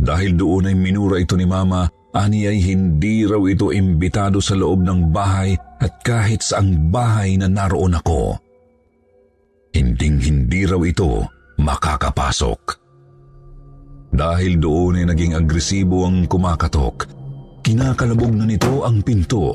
Dahil 0.00 0.40
doon 0.40 0.72
ay 0.72 0.76
minura 0.76 1.20
ito 1.20 1.36
ni 1.36 1.44
Mama, 1.44 1.84
ani 2.16 2.48
ay 2.48 2.64
hindi 2.64 3.28
raw 3.28 3.44
ito 3.44 3.76
imbitado 3.76 4.40
sa 4.40 4.56
loob 4.56 4.80
ng 4.80 5.12
bahay 5.12 5.52
at 5.84 6.00
kahit 6.00 6.40
sa 6.40 6.64
ang 6.64 6.88
bahay 6.88 7.36
na 7.36 7.52
naroon 7.52 7.92
ako. 8.00 8.40
Hinding 9.76 10.16
hindi 10.24 10.64
raw 10.64 10.80
ito 10.80 11.28
makakapasok. 11.60 12.85
Dahil 14.12 14.56
doon 14.56 15.02
ay 15.02 15.06
naging 15.10 15.34
agresibo 15.36 16.06
ang 16.06 16.24
kumakatok, 16.30 17.08
kinakalabog 17.60 18.32
na 18.32 18.46
nito 18.46 18.86
ang 18.86 19.02
pinto. 19.02 19.52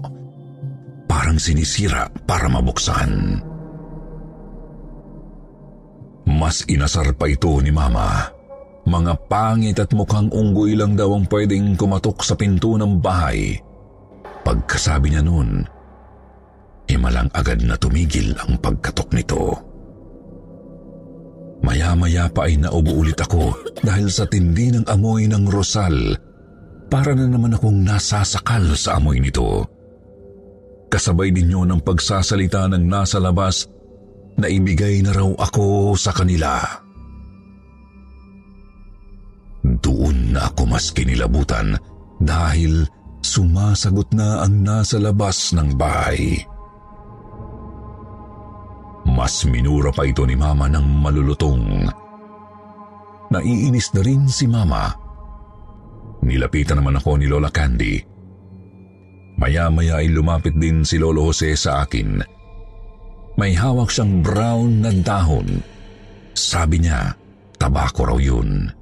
Parang 1.07 1.39
sinisira 1.39 2.07
para 2.27 2.47
mabuksan. 2.47 3.41
Mas 6.27 6.63
inasar 6.67 7.11
pa 7.15 7.27
ito 7.27 7.51
ni 7.59 7.69
Mama. 7.69 8.27
Mga 8.81 9.13
pangit 9.29 9.77
at 9.77 9.93
mukhang 9.93 10.33
unggoy 10.33 10.73
lang 10.73 10.97
daw 10.97 11.13
ang 11.13 11.29
pwedeng 11.29 11.77
kumatok 11.77 12.25
sa 12.25 12.33
pinto 12.33 12.75
ng 12.75 12.97
bahay. 12.97 13.53
Pagkasabi 14.41 15.13
niya 15.13 15.21
noon, 15.21 15.61
imalang 16.89 17.29
agad 17.31 17.61
na 17.61 17.77
tumigil 17.77 18.33
ang 18.41 18.57
pagkatok 18.57 19.09
nito. 19.13 19.70
Maya-maya 21.61 22.25
pa 22.33 22.49
ay 22.49 22.57
naubo 22.57 23.05
ulit 23.05 23.21
ako 23.21 23.53
dahil 23.85 24.09
sa 24.09 24.25
tindi 24.25 24.73
ng 24.73 24.89
amoy 24.89 25.29
ng 25.29 25.45
rosal. 25.45 26.17
Para 26.91 27.13
na 27.15 27.29
naman 27.29 27.55
akong 27.55 27.85
nasasakal 27.85 28.75
sa 28.75 28.97
amoy 28.97 29.21
nito. 29.21 29.63
Kasabay 30.91 31.31
din 31.31 31.53
yun 31.55 31.71
ang 31.71 31.79
pagsasalita 31.79 32.67
ng 32.67 32.83
nasa 32.83 33.21
labas 33.21 33.63
na 34.35 34.51
ibigay 34.51 34.99
na 34.99 35.15
raw 35.15 35.29
ako 35.39 35.95
sa 35.95 36.11
kanila. 36.11 36.59
Doon 39.63 40.35
na 40.35 40.51
ako 40.51 40.67
mas 40.67 40.91
kinilabutan 40.91 41.77
dahil 42.19 42.83
sumasagot 43.23 44.11
na 44.11 44.43
ang 44.43 44.65
nasa 44.65 44.97
labas 44.99 45.53
ng 45.53 45.77
bahay. 45.77 46.41
Mas 49.21 49.45
minura 49.45 49.93
pa 49.93 50.01
ito 50.01 50.25
ni 50.25 50.33
Mama 50.33 50.65
ng 50.65 50.97
malulutong. 50.97 51.85
Naiinis 53.29 53.93
na 53.93 54.01
rin 54.01 54.25
si 54.25 54.49
Mama. 54.49 54.89
Nilapitan 56.25 56.81
naman 56.81 56.97
ako 56.97 57.21
ni 57.21 57.29
Lola 57.29 57.53
Candy. 57.53 58.01
Maya-maya 59.37 60.01
ay 60.01 60.09
lumapit 60.09 60.57
din 60.57 60.81
si 60.81 60.97
Lolo 60.97 61.29
Jose 61.29 61.53
sa 61.53 61.85
akin. 61.85 62.17
May 63.37 63.53
hawak 63.53 63.93
siyang 63.93 64.25
brown 64.25 64.81
na 64.81 64.89
dahon. 64.89 65.61
Sabi 66.33 66.81
niya, 66.81 67.13
tabako 67.61 68.09
raw 68.09 68.17
yun. 68.17 68.73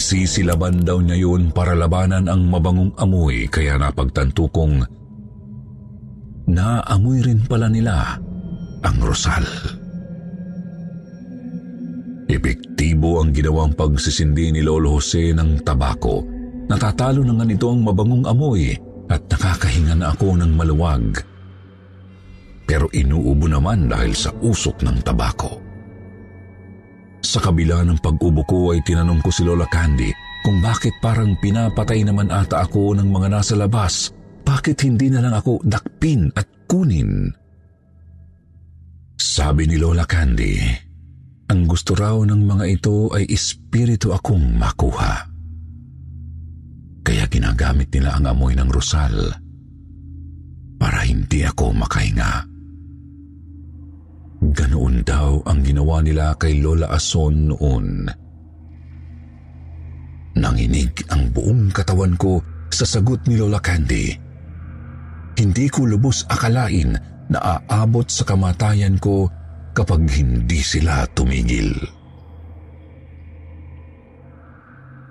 Sisilaban 0.00 0.80
daw 0.80 1.04
niya 1.04 1.28
yun 1.28 1.52
para 1.52 1.76
labanan 1.76 2.24
ang 2.24 2.48
mabangong 2.48 2.96
amoy 2.96 3.52
kaya 3.52 3.76
napagtanto 3.76 4.48
kong 4.48 4.80
naamoy 6.44 7.24
rin 7.24 7.40
pala 7.48 7.72
nila 7.72 8.20
ang 8.84 8.96
rosal. 9.00 9.44
Epektibo 12.28 13.20
ang 13.20 13.32
ginawang 13.32 13.72
pagsisindi 13.72 14.52
ni 14.52 14.60
Lolo 14.60 14.96
Jose 14.96 15.32
ng 15.32 15.64
tabako. 15.64 16.24
Natatalo 16.68 17.20
na 17.24 17.36
nga 17.36 17.44
nito 17.44 17.68
ang 17.68 17.84
mabangong 17.84 18.24
amoy 18.24 18.72
at 19.12 19.20
nakakahinga 19.28 19.94
na 19.96 20.12
ako 20.12 20.36
ng 20.40 20.52
maluwag. 20.56 21.20
Pero 22.64 22.88
inuubo 22.96 23.44
naman 23.44 23.92
dahil 23.92 24.16
sa 24.16 24.32
usok 24.32 24.80
ng 24.80 25.04
tabako. 25.04 25.60
Sa 27.24 27.40
kabila 27.40 27.84
ng 27.84 28.00
pag-ubo 28.00 28.44
ko 28.44 28.72
ay 28.72 28.80
tinanong 28.84 29.20
ko 29.24 29.28
si 29.32 29.44
Lola 29.44 29.68
Candy 29.68 30.12
kung 30.44 30.60
bakit 30.60 30.92
parang 31.00 31.36
pinapatay 31.40 32.04
naman 32.04 32.28
ata 32.28 32.64
ako 32.64 32.96
ng 32.96 33.08
mga 33.08 33.28
nasa 33.32 33.56
labas. 33.56 34.12
Bakit 34.44 34.76
hindi 34.84 35.08
na 35.08 35.24
lang 35.24 35.32
ako 35.32 35.64
dakpin 35.64 36.28
at 36.36 36.44
kunin? 36.68 37.43
Sabi 39.14 39.70
ni 39.70 39.78
Lola 39.78 40.02
Candy, 40.10 40.58
ang 41.46 41.70
gusto 41.70 41.94
raw 41.94 42.18
ng 42.26 42.42
mga 42.50 42.64
ito 42.66 43.14
ay 43.14 43.30
espiritu 43.30 44.10
akong 44.10 44.58
makuha. 44.58 45.30
Kaya 47.04 47.24
ginagamit 47.30 47.94
nila 47.94 48.18
ang 48.18 48.26
amoy 48.26 48.58
ng 48.58 48.70
rosal 48.72 49.14
para 50.80 51.06
hindi 51.06 51.46
ako 51.46 51.70
makahinga. 51.78 52.32
Ganoon 54.44 55.06
daw 55.06 55.40
ang 55.46 55.62
ginawa 55.62 56.02
nila 56.02 56.34
kay 56.34 56.58
Lola 56.58 56.90
Ason 56.90 57.54
noon. 57.54 58.10
Nanginig 60.34 61.06
ang 61.14 61.30
buong 61.30 61.70
katawan 61.70 62.18
ko 62.18 62.42
sa 62.66 62.82
sagot 62.82 63.22
ni 63.30 63.38
Lola 63.38 63.62
Candy. 63.62 64.10
Hindi 65.38 65.66
ko 65.70 65.86
lubos 65.86 66.26
akalain 66.26 67.13
na 67.28 67.40
aabot 67.40 68.04
sa 68.04 68.22
kamatayan 68.26 69.00
ko 69.00 69.28
kapag 69.74 70.06
hindi 70.06 70.60
sila 70.60 71.08
tumigil. 71.12 71.72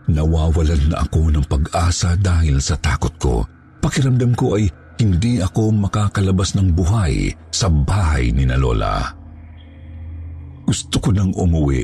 Nawawalan 0.08 0.94
na 0.94 1.04
ako 1.04 1.32
ng 1.32 1.46
pag-asa 1.48 2.20
dahil 2.20 2.60
sa 2.60 2.76
takot 2.78 3.14
ko. 3.18 3.36
Pakiramdam 3.80 4.36
ko 4.36 4.60
ay 4.60 4.68
hindi 5.00 5.40
ako 5.40 5.74
makakalabas 5.74 6.56
ng 6.56 6.76
buhay 6.76 7.32
sa 7.50 7.68
bahay 7.72 8.32
ni 8.32 8.48
na 8.48 8.60
Lola. 8.60 9.00
Gusto 10.64 11.00
ko 11.00 11.10
nang 11.12 11.32
umuwi. 11.36 11.84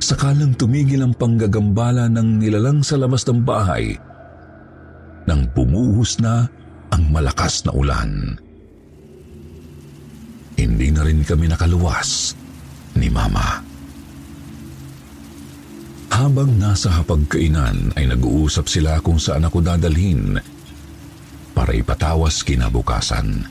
Sakalang 0.00 0.56
tumigil 0.56 1.04
ang 1.04 1.12
panggagambala 1.12 2.08
ng 2.08 2.40
nilalang 2.40 2.80
sa 2.80 2.96
labas 2.96 3.24
ng 3.28 3.44
bahay 3.44 3.92
nang 5.28 5.44
bumuhos 5.52 6.16
na 6.18 6.48
ang 6.88 7.04
malakas 7.12 7.62
na 7.68 7.76
ulan 7.76 8.40
hindi 10.60 10.92
na 10.92 11.02
rin 11.04 11.24
kami 11.24 11.48
nakaluwas 11.48 12.36
ni 13.00 13.08
Mama. 13.08 13.64
Habang 16.10 16.60
nasa 16.60 16.92
hapagkainan 17.00 17.96
ay 17.96 18.04
nag-uusap 18.12 18.68
sila 18.68 19.00
kung 19.00 19.16
saan 19.16 19.48
ako 19.48 19.64
dadalhin 19.64 20.36
para 21.56 21.72
ipatawas 21.72 22.44
kinabukasan. 22.44 23.48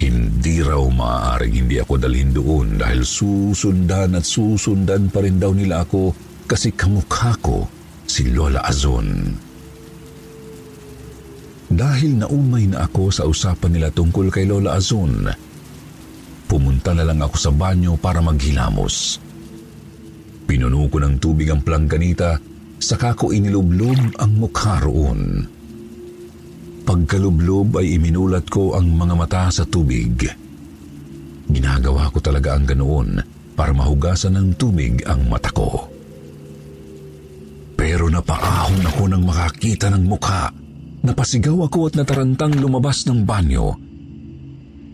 Hindi 0.00 0.60
raw 0.64 0.80
maaaring 0.80 1.66
hindi 1.66 1.76
ako 1.80 2.00
dalhin 2.00 2.32
doon 2.32 2.80
dahil 2.80 3.04
susundan 3.04 4.16
at 4.16 4.24
susundan 4.24 5.12
pa 5.12 5.24
rin 5.24 5.36
daw 5.36 5.52
nila 5.52 5.84
ako 5.84 6.12
kasi 6.48 6.72
kamukha 6.72 7.36
ko 7.42 7.68
si 8.08 8.30
Lola 8.32 8.64
Azon. 8.64 9.36
Dahil 11.66 12.22
naumay 12.22 12.70
na 12.70 12.86
ako 12.86 13.10
sa 13.10 13.26
usapan 13.26 13.74
nila 13.74 13.90
tungkol 13.90 14.30
kay 14.30 14.46
Lola 14.46 14.78
Azun, 14.78 15.26
pumunta 16.46 16.94
na 16.94 17.02
lang 17.02 17.18
ako 17.18 17.36
sa 17.36 17.50
banyo 17.50 17.98
para 17.98 18.22
maghilamos. 18.22 19.18
Pinuno 20.46 20.86
ko 20.86 21.02
ng 21.02 21.18
tubig 21.18 21.50
ang 21.50 21.66
plangganita, 21.66 22.38
saka 22.78 23.18
ko 23.18 23.34
inilublob 23.34 24.14
ang 24.22 24.32
mukha 24.38 24.78
roon. 24.78 25.42
Pagkalublob 26.86 27.82
ay 27.82 27.98
iminulat 27.98 28.46
ko 28.46 28.78
ang 28.78 28.86
mga 28.94 29.14
mata 29.18 29.50
sa 29.50 29.66
tubig. 29.66 30.22
Ginagawa 31.50 32.14
ko 32.14 32.22
talaga 32.22 32.54
ang 32.54 32.62
ganoon 32.62 33.18
para 33.58 33.74
mahugasan 33.74 34.38
ng 34.38 34.48
tubig 34.54 35.02
ang 35.02 35.26
mata 35.26 35.50
ko. 35.50 35.90
Pero 37.74 38.06
napaahon 38.06 38.86
ako 38.86 39.02
nang 39.10 39.26
makakita 39.26 39.90
ng 39.90 40.04
mukha. 40.06 40.65
Napasigaw 41.06 41.70
ako 41.70 41.86
at 41.86 41.94
natarantang 42.02 42.58
lumabas 42.58 43.06
ng 43.06 43.22
banyo. 43.22 43.70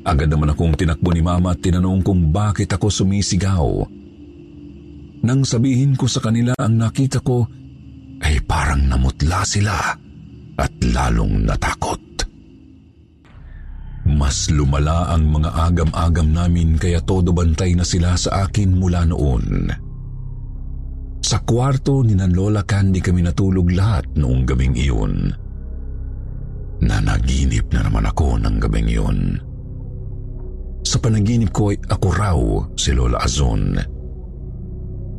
Agad 0.05 0.29
naman 0.29 0.53
akong 0.53 0.77
tinakbo 0.77 1.09
ni 1.09 1.25
Mama 1.25 1.57
at 1.57 1.65
tinanong 1.65 2.05
kung 2.05 2.29
bakit 2.29 2.69
ako 2.69 2.93
sumisigaw. 2.93 3.65
Nang 5.25 5.41
sabihin 5.47 5.97
ko 5.97 6.05
sa 6.05 6.21
kanila 6.21 6.53
ang 6.59 6.77
nakita 6.77 7.25
ko, 7.25 7.49
ay 8.21 8.45
parang 8.45 8.85
namutla 8.93 9.41
sila 9.49 9.73
at 10.61 10.73
lalong 10.85 11.49
natakot. 11.49 12.03
Mas 14.13 14.53
lumala 14.53 15.15
ang 15.15 15.33
mga 15.33 15.51
agam-agam 15.65 16.29
namin 16.29 16.77
kaya 16.77 17.01
todo 17.01 17.33
bantay 17.33 17.73
na 17.73 17.87
sila 17.87 18.19
sa 18.21 18.45
akin 18.45 18.77
mula 18.77 19.09
noon. 19.09 19.71
Sa 21.23 21.41
kwarto 21.41 22.05
ni 22.05 22.19
Lola 22.19 22.67
Candy 22.67 23.01
kami 23.01 23.25
natulog 23.25 23.73
lahat 23.73 24.13
noong 24.19 24.43
gabing 24.45 24.77
iyon. 24.77 25.42
Nanaginip 26.83 27.71
na 27.71 27.87
naman 27.87 28.11
ako 28.11 28.43
ng 28.43 28.59
gabing 28.59 28.91
iyon. 28.91 29.39
Sa 30.83 30.99
panaginip 30.99 31.55
ko 31.55 31.71
ay 31.71 31.79
ako 31.87 32.09
raw 32.11 32.39
si 32.75 32.91
Lola 32.91 33.23
Azon. 33.23 33.79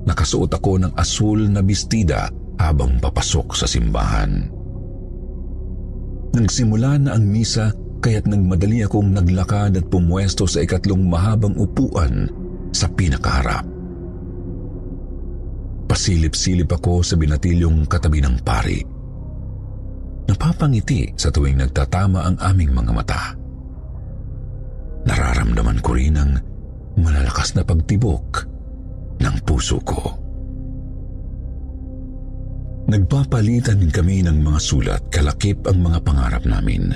Nakasuot 0.03 0.51
ako 0.51 0.83
ng 0.83 0.93
asul 0.99 1.47
na 1.47 1.63
bestida 1.63 2.27
habang 2.59 2.99
papasok 2.99 3.55
sa 3.55 3.63
simbahan. 3.63 4.51
Nagsimula 6.35 6.99
na 6.99 7.15
ang 7.15 7.23
misa 7.23 7.71
kaya't 8.03 8.27
nagmadali 8.27 8.83
akong 8.83 9.15
naglakad 9.15 9.79
at 9.79 9.87
pumwesto 9.87 10.43
sa 10.43 10.59
ikatlong 10.59 11.07
mahabang 11.07 11.55
upuan 11.55 12.27
sa 12.75 12.91
pinakaharap. 12.91 13.63
Pasilip-silip 15.87 16.67
ako 16.67 16.99
sa 17.07 17.15
binatilyong 17.15 17.87
katabi 17.87 18.19
ng 18.19 18.43
pari. 18.43 18.92
Napapangiti 20.27 21.11
sa 21.19 21.27
tuwing 21.27 21.59
nagtatama 21.59 22.23
ang 22.23 22.37
aming 22.39 22.71
mga 22.71 22.91
mata. 22.95 23.23
Nararamdaman 25.03 25.83
ko 25.83 25.91
rin 25.99 26.15
ang 26.15 26.31
malalakas 26.95 27.59
na 27.59 27.63
pagtibok 27.67 28.47
ng 29.19 29.35
puso 29.43 29.77
ko. 29.83 30.01
Nagpapalitan 32.83 33.89
kami 33.91 34.23
ng 34.23 34.43
mga 34.43 34.59
sulat 34.59 35.01
kalakip 35.07 35.65
ang 35.67 35.81
mga 35.81 35.99
pangarap 36.03 36.43
namin. 36.43 36.91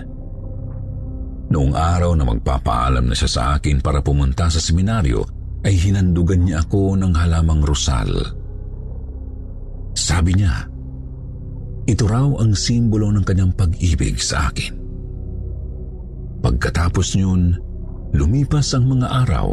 Noong 1.48 1.74
araw 1.74 2.12
na 2.16 2.28
magpapaalam 2.28 3.08
na 3.08 3.16
siya 3.16 3.30
sa 3.32 3.44
akin 3.56 3.80
para 3.80 4.04
pumunta 4.04 4.52
sa 4.52 4.60
seminaryo, 4.60 5.24
ay 5.64 5.74
hinandugan 5.80 6.44
niya 6.44 6.64
ako 6.64 7.00
ng 7.00 7.12
halamang 7.16 7.64
rosal. 7.64 8.12
Sabi 9.96 10.38
niya, 10.38 10.68
ito 11.88 12.04
raw 12.04 12.28
ang 12.44 12.52
simbolo 12.52 13.08
ng 13.16 13.24
kanyang 13.24 13.56
pag-ibig 13.56 14.20
sa 14.20 14.52
akin. 14.52 14.76
Pagkatapos 16.44 17.16
niyon, 17.16 17.56
lumipas 18.12 18.76
ang 18.76 18.92
mga 18.92 19.08
araw 19.26 19.48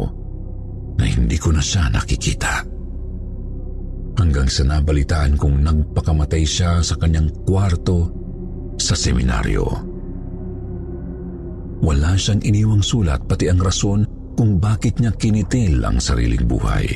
na 0.99 1.05
hindi 1.07 1.39
ko 1.39 1.55
na 1.55 1.63
siya 1.63 1.87
nakikita 1.91 2.75
hanggang 4.15 4.47
sa 4.47 4.63
nabalitaan 4.63 5.35
kong 5.35 5.63
nagpakamatay 5.63 6.43
siya 6.47 6.79
sa 6.79 6.95
kanyang 6.95 7.31
kwarto 7.43 8.11
sa 8.79 8.95
seminaryo. 8.95 9.63
Wala 11.83 12.15
siyang 12.15 12.43
iniwang 12.43 12.83
sulat 12.83 13.27
pati 13.27 13.51
ang 13.51 13.59
rason 13.59 14.07
kung 14.35 14.59
bakit 14.59 14.99
niya 14.99 15.11
kinitil 15.15 15.83
ang 15.83 15.99
sariling 15.99 16.47
buhay. 16.47 16.87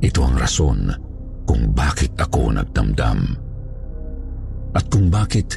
Ito 0.00 0.20
ang 0.24 0.36
rason 0.36 0.92
kung 1.48 1.72
bakit 1.72 2.16
ako 2.16 2.56
nagdamdam. 2.56 3.45
At 4.76 4.92
kung 4.92 5.08
bakit 5.08 5.56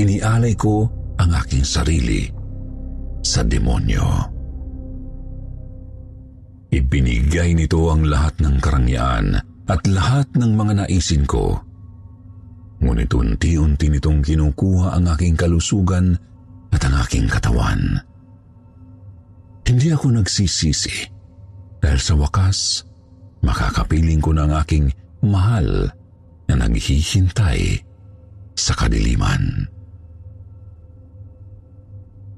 inialay 0.00 0.56
ko 0.56 0.88
ang 1.20 1.30
aking 1.36 1.62
sarili 1.62 2.24
sa 3.20 3.44
demonyo. 3.44 4.32
Ibinigay 6.72 7.54
nito 7.54 7.92
ang 7.92 8.08
lahat 8.08 8.40
ng 8.40 8.56
karangyaan 8.58 9.38
at 9.68 9.80
lahat 9.86 10.26
ng 10.34 10.52
mga 10.56 10.72
naisin 10.84 11.28
ko. 11.28 11.60
Ngunit 12.82 13.12
unti-unti 13.14 13.86
nitong 13.92 14.24
kinukuha 14.24 14.96
ang 14.96 15.06
aking 15.12 15.38
kalusugan 15.38 16.18
at 16.74 16.82
ang 16.82 16.98
aking 17.06 17.30
katawan. 17.30 18.00
Hindi 19.64 19.88
ako 19.94 20.18
nagsisisi 20.18 21.08
dahil 21.78 22.00
sa 22.00 22.18
wakas, 22.18 22.84
makakapiling 23.44 24.20
ko 24.20 24.34
na 24.34 24.48
ang 24.48 24.52
aking 24.60 24.90
mahal 25.22 25.88
na 26.50 26.54
naghihintay 26.58 27.80
sa 28.54 28.72
kadiliman. 28.78 29.66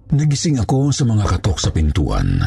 Nagising 0.06 0.62
ako 0.62 0.94
sa 0.94 1.04
mga 1.04 1.24
katok 1.36 1.58
sa 1.60 1.70
pintuan. 1.74 2.40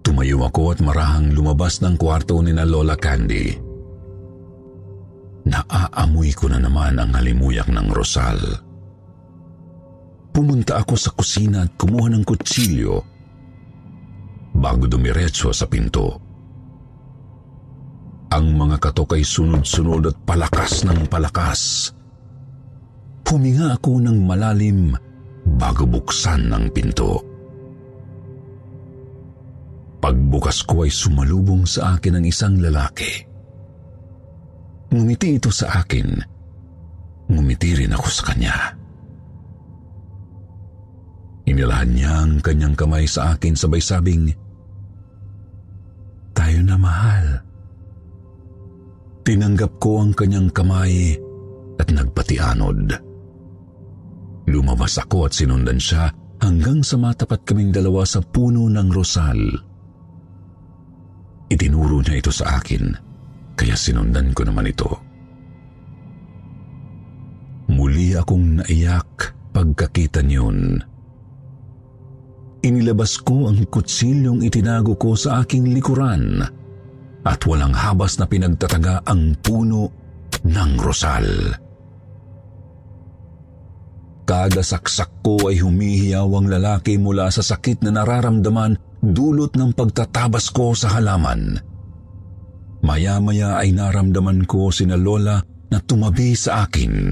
Tumayo 0.00 0.42
ako 0.48 0.74
at 0.74 0.80
marahang 0.80 1.30
lumabas 1.36 1.84
ng 1.84 1.94
kwarto 2.00 2.40
ni 2.40 2.56
na 2.56 2.64
Lola 2.64 2.96
Candy. 2.96 3.52
Naaamoy 5.44 6.32
ko 6.32 6.48
na 6.48 6.56
naman 6.56 6.96
ang 6.96 7.12
halimuyak 7.12 7.68
ng 7.68 7.88
rosal. 7.92 8.40
Pumunta 10.32 10.80
ako 10.80 10.94
sa 10.96 11.12
kusina 11.12 11.68
at 11.68 11.76
kumuha 11.76 12.08
ng 12.16 12.24
kutsilyo 12.24 12.96
bago 14.56 14.88
dumiretso 14.88 15.52
sa 15.52 15.68
pinto. 15.68 16.16
Ang 18.30 18.56
mga 18.56 18.78
katok 18.78 19.18
ay 19.18 19.24
sunod-sunod 19.26 20.06
at 20.06 20.16
palakas 20.22 20.86
ng 20.86 21.10
palakas. 21.10 21.90
Huminga 23.30 23.78
ako 23.78 24.02
ng 24.02 24.26
malalim 24.26 24.90
bago 25.54 25.86
buksan 25.86 26.50
ng 26.50 26.66
pinto. 26.74 27.22
Pagbukas 30.02 30.66
ko 30.66 30.82
ay 30.82 30.90
sumalubong 30.90 31.62
sa 31.62 31.94
akin 31.94 32.18
ang 32.18 32.26
isang 32.26 32.58
lalaki. 32.58 33.22
Ngumiti 34.90 35.38
ito 35.38 35.54
sa 35.54 35.78
akin. 35.78 36.18
Ngumiti 37.30 37.78
rin 37.78 37.94
ako 37.94 38.08
sa 38.10 38.34
kanya. 38.34 38.56
Inilahan 41.46 41.90
niya 41.94 42.26
ang 42.26 42.42
kanyang 42.42 42.74
kamay 42.74 43.06
sa 43.06 43.38
akin 43.38 43.54
sabay 43.54 43.78
sabing, 43.78 44.26
Tayo 46.34 46.58
na 46.66 46.74
mahal. 46.74 47.46
Tinanggap 49.22 49.78
ko 49.78 50.02
ang 50.02 50.10
kanyang 50.18 50.50
kamay 50.50 51.14
at 51.78 51.86
nagpatianod. 51.94 53.09
Lumabas 54.70 55.02
ako 55.02 55.26
at 55.26 55.34
sinundan 55.34 55.82
siya 55.82 56.14
hanggang 56.38 56.86
sa 56.86 56.94
matapat 56.94 57.42
kaming 57.42 57.74
dalawa 57.74 58.06
sa 58.06 58.22
puno 58.22 58.70
ng 58.70 58.88
rosal. 58.94 59.34
Itinuro 61.50 61.98
niya 61.98 62.22
ito 62.22 62.30
sa 62.30 62.62
akin, 62.62 62.94
kaya 63.58 63.74
sinundan 63.74 64.30
ko 64.30 64.46
naman 64.46 64.70
ito. 64.70 64.86
Muli 67.66 68.14
akong 68.14 68.62
naiyak 68.62 69.34
pagkakita 69.50 70.22
niyon. 70.22 70.78
Inilabas 72.62 73.18
ko 73.26 73.50
ang 73.50 73.66
kutsilyong 73.66 74.46
itinago 74.46 74.94
ko 74.94 75.18
sa 75.18 75.42
aking 75.42 75.66
likuran 75.74 76.46
at 77.26 77.42
walang 77.42 77.74
habas 77.74 78.22
na 78.22 78.30
pinagtataga 78.30 79.02
ang 79.02 79.34
puno 79.42 79.90
ng 80.46 80.72
rosal. 80.78 81.26
Kada 84.30 84.62
saksak 84.62 85.26
ko 85.26 85.50
ay 85.50 85.58
humihiyaw 85.58 86.30
ang 86.38 86.46
lalaki 86.46 87.02
mula 87.02 87.34
sa 87.34 87.42
sakit 87.42 87.82
na 87.82 87.90
nararamdaman 87.90 88.78
dulot 89.02 89.58
ng 89.58 89.74
pagtatabas 89.74 90.54
ko 90.54 90.70
sa 90.70 90.94
halaman. 90.94 91.58
Maya-maya 92.86 93.58
ay 93.58 93.74
naramdaman 93.74 94.46
ko 94.46 94.70
sina 94.70 94.94
Lola 94.94 95.42
na 95.74 95.82
tumabi 95.82 96.38
sa 96.38 96.62
akin. 96.62 97.10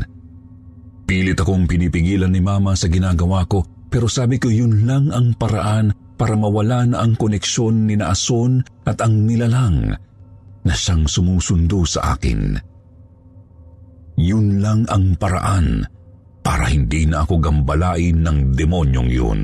Pilit 1.10 1.34
akong 1.42 1.66
pinipigilan 1.66 2.30
ni 2.30 2.38
Mama 2.38 2.78
sa 2.78 2.86
ginagawa 2.86 3.50
ko 3.50 3.66
pero 3.90 4.06
sabi 4.06 4.38
ko 4.38 4.46
yun 4.46 4.86
lang 4.86 5.10
ang 5.10 5.34
paraan 5.34 5.90
para 6.14 6.38
mawala 6.38 6.86
na 6.86 7.02
ang 7.02 7.18
koneksyon 7.18 7.90
ni 7.90 7.98
Naason 7.98 8.62
at 8.86 9.02
ang 9.02 9.26
nilalang 9.26 9.90
na 10.62 10.70
siyang 10.70 11.10
sumusundo 11.10 11.82
sa 11.82 12.14
akin. 12.14 12.54
Yun 14.14 14.62
lang 14.62 14.86
ang 14.86 15.18
paraan 15.18 15.82
para 15.82 15.97
hindi 16.68 17.08
na 17.08 17.24
ako 17.24 17.40
gambalain 17.40 18.22
ng 18.22 18.38
demonyong 18.54 19.10
yun. 19.10 19.40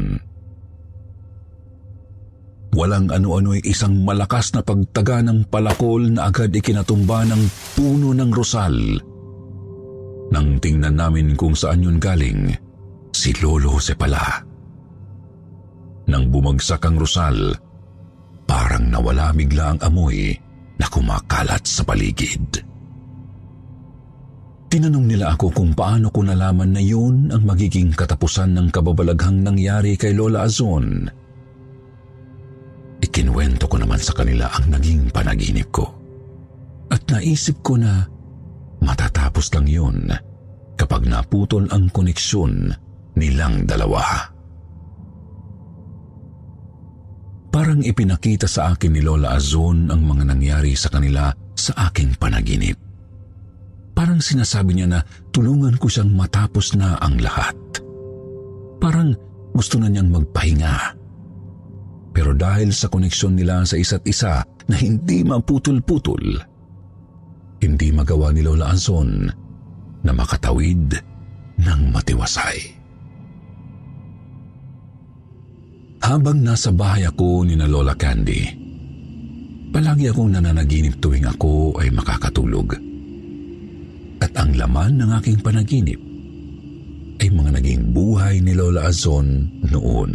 walang 2.75 3.07
ano-ano 3.15 3.55
ay 3.55 3.63
isang 3.65 4.03
malakas 4.03 4.51
na 4.53 4.61
pagtaga 4.61 5.23
ng 5.23 5.47
palakol 5.47 6.11
na 6.11 6.29
agad 6.29 6.51
ikinatumba 6.51 7.23
ng 7.31 7.43
puno 7.79 8.11
ng 8.11 8.31
rosal. 8.35 8.75
Nang 10.35 10.59
tingnan 10.59 10.99
namin 10.99 11.39
kung 11.39 11.55
saan 11.55 11.87
yun 11.87 12.03
galing, 12.03 12.51
si 13.15 13.31
Lolo 13.39 13.79
Jose 13.79 13.95
pala. 13.95 14.43
Nang 16.11 16.29
bumagsak 16.29 16.83
ang 16.85 16.99
rosal, 16.99 17.55
parang 18.45 18.91
nawala 18.91 19.31
bigla 19.33 19.73
ang 19.73 19.81
amoy 19.81 20.35
na 20.77 20.87
kumakalat 20.91 21.63
sa 21.63 21.87
paligid. 21.87 22.74
Tinanong 24.75 25.07
nila 25.07 25.39
ako 25.39 25.55
kung 25.55 25.71
paano 25.71 26.11
ko 26.11 26.27
nalaman 26.27 26.75
na 26.75 26.83
yun 26.83 27.31
ang 27.31 27.47
magiging 27.47 27.95
katapusan 27.95 28.59
ng 28.59 28.75
kababalaghang 28.75 29.47
nangyari 29.47 29.95
kay 29.95 30.11
Lola 30.11 30.43
Azon. 30.43 31.07
Ikinwento 32.99 33.71
ko 33.71 33.79
naman 33.79 34.03
sa 34.03 34.11
kanila 34.19 34.51
ang 34.51 34.75
naging 34.75 35.15
panaginip 35.15 35.71
ko. 35.71 35.87
At 36.91 37.07
naisip 37.07 37.63
ko 37.63 37.79
na 37.79 38.03
matatapos 38.83 39.55
lang 39.55 39.71
yun 39.71 40.11
kapag 40.75 41.07
naputol 41.07 41.71
ang 41.71 41.87
koneksyon 41.95 42.75
nilang 43.15 43.71
dalawa. 43.71 44.03
Parang 47.55 47.79
ipinakita 47.79 48.51
sa 48.51 48.75
akin 48.75 48.91
ni 48.91 49.07
Lola 49.07 49.39
Azon 49.39 49.87
ang 49.87 50.03
mga 50.03 50.35
nangyari 50.35 50.75
sa 50.75 50.91
kanila 50.91 51.31
sa 51.55 51.87
aking 51.87 52.19
panaginip. 52.19 52.84
Sinasabi 54.25 54.73
niya 54.73 54.89
na 54.89 55.01
tulungan 55.37 55.77
ko 55.77 55.93
siyang 55.93 56.17
matapos 56.17 56.73
na 56.81 56.97
ang 56.97 57.21
lahat. 57.21 57.57
Parang 58.81 59.13
gusto 59.53 59.77
na 59.77 59.93
niyang 59.93 60.09
magpahinga 60.09 61.05
pero 62.15 62.31
dahil 62.31 62.71
sa 62.71 62.87
koneksyon 62.87 63.35
nila 63.35 63.67
sa 63.67 63.75
isa't 63.75 64.07
isa 64.07 64.47
na 64.71 64.77
hindi 64.79 65.27
maputol-putol, 65.27 66.39
hindi 67.59 67.89
magawa 67.91 68.31
ni 68.31 68.47
Lola 68.47 68.71
Anson 68.71 69.27
na 70.07 70.13
makatawid 70.15 70.95
ng 71.59 71.81
matiwasay. 71.91 72.59
Habang 76.07 76.39
nasa 76.39 76.71
bahay 76.71 77.03
ako 77.11 77.51
ni 77.51 77.59
na 77.59 77.67
Lola 77.67 77.99
Candy, 77.99 78.47
palagi 79.75 80.07
akong 80.07 80.39
nananaginip 80.39 81.03
tuwing 81.03 81.27
ako 81.27 81.83
ay 81.83 81.91
makakatulog. 81.91 82.94
At 84.25 84.33
ang 84.41 84.57
laman 84.57 85.05
ng 85.05 85.11
aking 85.21 85.45
panaginip 85.45 86.01
ay 87.21 87.29
mga 87.29 87.61
naging 87.61 87.93
buhay 87.93 88.41
ni 88.41 88.57
Lola 88.57 88.89
Azon 88.89 89.61
noon. 89.69 90.13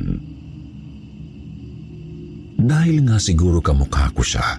Dahil 2.57 3.05
nga 3.05 3.21
siguro 3.21 3.61
kamukha 3.61 4.09
ko 4.09 4.25
siya, 4.25 4.57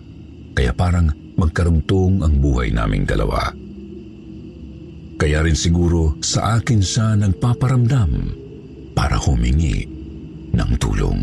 kaya 0.55 0.71
parang 0.71 1.11
magkarugtong 1.35 2.23
ang 2.23 2.39
buhay 2.39 2.71
naming 2.71 3.03
dalawa. 3.03 3.51
Kaya 5.19 5.43
rin 5.43 5.59
siguro 5.59 6.15
sa 6.23 6.63
akin 6.63 6.81
siya 6.81 7.19
nagpaparamdam 7.19 8.11
para 8.95 9.19
humingi 9.19 9.83
ng 10.55 10.71
tulong. 10.79 11.21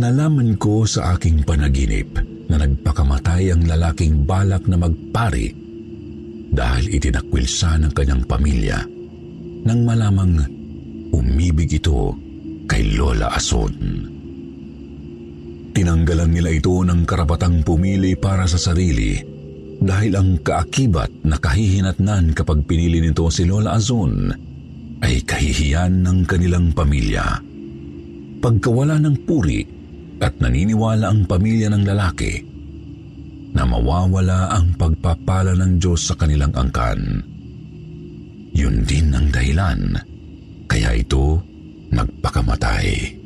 Nalaman 0.00 0.56
ko 0.56 0.88
sa 0.88 1.12
aking 1.12 1.44
panaginip 1.44 2.29
na 2.50 2.58
nagpakamatay 2.58 3.54
ang 3.54 3.62
lalaking 3.70 4.26
balak 4.26 4.66
na 4.66 4.74
magpari 4.74 5.54
dahil 6.50 6.90
itinakwil 6.90 7.46
siya 7.46 7.78
ng 7.78 7.94
kanyang 7.94 8.26
pamilya 8.26 8.82
nang 9.62 9.86
malamang 9.86 10.42
umibig 11.14 11.70
ito 11.70 12.18
kay 12.66 12.98
Lola 12.98 13.30
Ason. 13.30 13.74
Tinanggalan 15.70 16.34
nila 16.34 16.50
ito 16.50 16.74
ng 16.82 17.06
karapatang 17.06 17.62
pumili 17.62 18.18
para 18.18 18.50
sa 18.50 18.58
sarili 18.58 19.14
dahil 19.80 20.12
ang 20.18 20.30
kaakibat 20.44 21.24
na 21.24 21.40
kahihinatnan 21.40 22.36
kapag 22.36 22.66
pinili 22.68 23.00
nito 23.00 23.30
si 23.32 23.48
Lola 23.48 23.78
Azon 23.78 24.28
ay 25.00 25.24
kahihiyan 25.24 26.04
ng 26.04 26.18
kanilang 26.28 26.76
pamilya. 26.76 27.40
Pagkawala 28.44 29.00
ng 29.00 29.16
puri 29.24 29.79
at 30.20 30.36
naniniwala 30.36 31.08
ang 31.08 31.24
pamilya 31.24 31.72
ng 31.72 31.84
lalaki 31.88 32.32
na 33.56 33.66
mawawala 33.66 34.52
ang 34.54 34.76
pagpapala 34.78 35.56
ng 35.58 35.80
Diyos 35.80 36.06
sa 36.06 36.14
kanilang 36.14 36.54
angkan. 36.54 37.24
Yun 38.54 38.84
din 38.86 39.10
ang 39.16 39.32
dahilan 39.32 39.96
kaya 40.70 40.94
ito 40.94 41.42
nagpakamatay. 41.90 43.18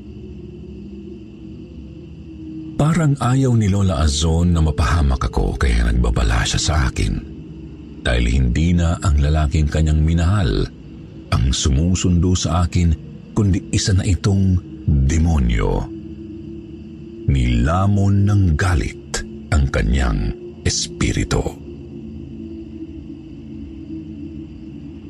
Parang 2.74 3.14
ayaw 3.22 3.54
ni 3.54 3.70
Lola 3.70 4.02
Azon 4.02 4.50
na 4.50 4.58
mapahamak 4.58 5.30
ako 5.30 5.54
kaya 5.54 5.86
nagbabala 5.86 6.42
siya 6.42 6.60
sa 6.60 6.74
akin. 6.90 7.14
Dahil 8.04 8.26
hindi 8.28 8.76
na 8.76 8.98
ang 9.00 9.16
lalaking 9.22 9.70
kanyang 9.70 10.02
minahal 10.02 10.66
ang 11.32 11.44
sumusundo 11.54 12.36
sa 12.36 12.66
akin 12.66 12.92
kundi 13.32 13.72
isa 13.72 13.96
na 13.96 14.04
itong 14.04 14.58
demonyo. 14.84 15.93
Nilamon 17.24 18.28
ng 18.28 18.42
galit 18.52 19.24
ang 19.48 19.72
kanyang 19.72 20.36
espiritu. 20.64 21.40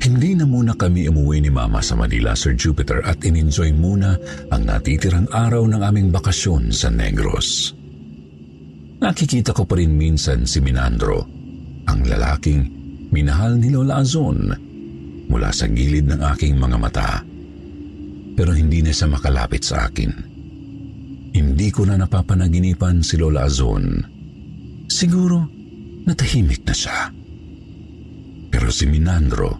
Hindi 0.05 0.37
na 0.37 0.45
muna 0.45 0.77
kami 0.77 1.09
umuwi 1.09 1.43
ni 1.43 1.51
Mama 1.51 1.81
sa 1.81 1.97
Manila, 1.97 2.37
Sir 2.37 2.53
Jupiter, 2.55 3.01
at 3.03 3.25
in-enjoy 3.25 3.73
muna 3.73 4.15
ang 4.53 4.69
natitirang 4.69 5.27
araw 5.33 5.65
ng 5.65 5.81
aming 5.81 6.13
bakasyon 6.13 6.71
sa 6.71 6.93
Negros. 6.93 7.73
Nakikita 9.01 9.57
ko 9.57 9.65
pa 9.65 9.81
rin 9.81 9.97
minsan 9.97 10.45
si 10.45 10.61
Minandro, 10.61 11.25
ang 11.89 12.05
lalaking 12.05 12.69
minahal 13.11 13.57
ni 13.57 13.73
Lola 13.73 14.05
Azon 14.05 14.53
mula 15.27 15.51
sa 15.51 15.67
gilid 15.67 16.07
ng 16.07 16.21
aking 16.37 16.61
mga 16.61 16.77
mata. 16.79 17.25
Pero 18.37 18.53
hindi 18.53 18.85
na 18.85 18.93
siya 18.93 19.09
makalapit 19.09 19.65
sa 19.65 19.89
akin. 19.89 20.34
Hindi 21.35 21.69
ko 21.75 21.83
na 21.83 21.99
napapanaginipan 21.99 23.03
si 23.03 23.19
Lola 23.19 23.51
Azon. 23.51 23.99
Siguro 24.87 25.51
natahimik 26.07 26.63
na 26.63 26.75
siya. 26.75 27.11
Pero 28.55 28.71
si 28.71 28.87
Minandro, 28.87 29.59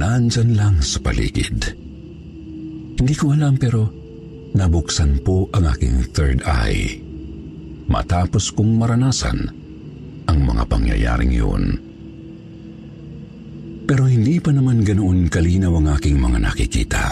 nandyan 0.00 0.56
lang 0.56 0.80
sa 0.80 0.96
paligid. 1.04 1.76
Hindi 2.96 3.12
ko 3.12 3.36
alam 3.36 3.60
pero 3.60 3.92
nabuksan 4.56 5.20
po 5.20 5.52
ang 5.52 5.68
aking 5.68 6.16
third 6.16 6.40
eye 6.48 6.96
matapos 7.92 8.48
kong 8.56 8.80
maranasan 8.80 9.52
ang 10.24 10.38
mga 10.42 10.64
pangyayaring 10.64 11.32
yun. 11.36 11.64
Pero 13.86 14.08
hindi 14.08 14.40
pa 14.40 14.50
naman 14.50 14.80
ganoon 14.82 15.28
kalinaw 15.28 15.76
ang 15.76 15.88
aking 15.94 16.18
mga 16.18 16.38
nakikita. 16.40 17.04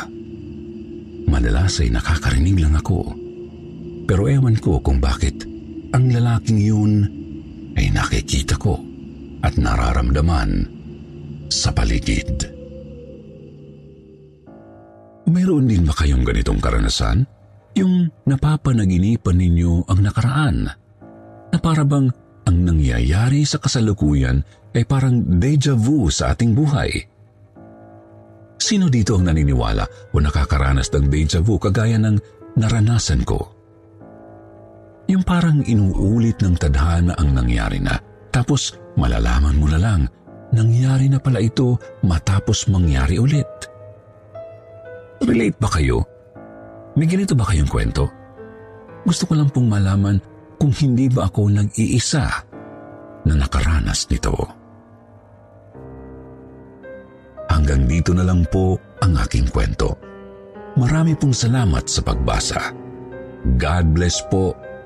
Madalas 1.31 1.79
ay 1.85 1.93
nakakarinig 1.93 2.59
lang 2.59 2.75
ako. 2.75 3.24
Pero 4.05 4.29
ewan 4.29 4.61
ko 4.61 4.81
kung 4.85 5.01
bakit 5.01 5.49
ang 5.97 6.13
lalaking 6.13 6.61
yun 6.61 6.93
ay 7.75 7.89
nakikita 7.89 8.61
ko 8.61 8.77
at 9.41 9.57
nararamdaman 9.57 10.69
sa 11.49 11.73
paligid. 11.73 12.51
Mayroon 15.25 15.67
din 15.71 15.89
ba 15.89 15.97
kayong 15.97 16.25
ganitong 16.25 16.61
karanasan? 16.61 17.25
Yung 17.75 18.13
napapanaginipan 18.29 19.41
ninyo 19.41 19.89
ang 19.89 20.01
nakaraan? 20.05 20.69
Na 21.51 21.59
para 21.59 21.83
bang 21.83 22.13
ang 22.45 22.59
nangyayari 22.61 23.43
sa 23.49 23.57
kasalukuyan 23.57 24.45
ay 24.77 24.85
parang 24.85 25.41
deja 25.41 25.73
vu 25.73 26.13
sa 26.13 26.37
ating 26.37 26.53
buhay? 26.53 26.93
Sino 28.61 28.87
dito 28.93 29.17
ang 29.17 29.27
naniniwala 29.27 30.13
o 30.13 30.21
nakakaranas 30.21 30.93
ng 30.93 31.07
deja 31.09 31.41
vu 31.41 31.57
kagaya 31.57 31.97
ng 31.99 32.17
naranasan 32.61 33.25
ko? 33.25 33.54
Yung 35.09 35.23
parang 35.25 35.61
inuulit 35.65 36.41
ng 36.41 36.57
tadhana 36.57 37.13
ang 37.21 37.37
nangyari 37.37 37.77
na 37.81 37.97
tapos 38.33 38.75
malalaman 38.97 39.57
mo 39.61 39.69
na 39.69 39.79
lang 39.79 40.01
nangyari 40.55 41.11
na 41.11 41.19
pala 41.19 41.43
ito 41.43 41.77
matapos 42.07 42.71
mangyari 42.71 43.19
ulit. 43.19 43.47
Relate 45.21 45.59
ba 45.59 45.69
kayo? 45.69 46.03
May 46.95 47.11
ganito 47.11 47.35
ba 47.35 47.45
kayong 47.51 47.69
kwento? 47.69 48.07
Gusto 49.05 49.29
ko 49.29 49.35
lang 49.37 49.51
pong 49.51 49.69
malaman 49.69 50.17
kung 50.57 50.73
hindi 50.73 51.11
ba 51.11 51.29
ako 51.29 51.51
nag-iisa 51.51 52.25
na 53.27 53.35
nakaranas 53.35 54.07
nito. 54.09 54.33
Hanggang 57.51 57.85
dito 57.85 58.17
na 58.17 58.25
lang 58.25 58.47
po 58.49 58.79
ang 59.03 59.19
aking 59.21 59.51
kwento. 59.53 59.95
Marami 60.75 61.15
pong 61.15 61.37
salamat 61.37 61.85
sa 61.87 62.01
pagbasa. 62.03 62.61
God 63.61 63.85
bless 63.93 64.25
po 64.27 64.57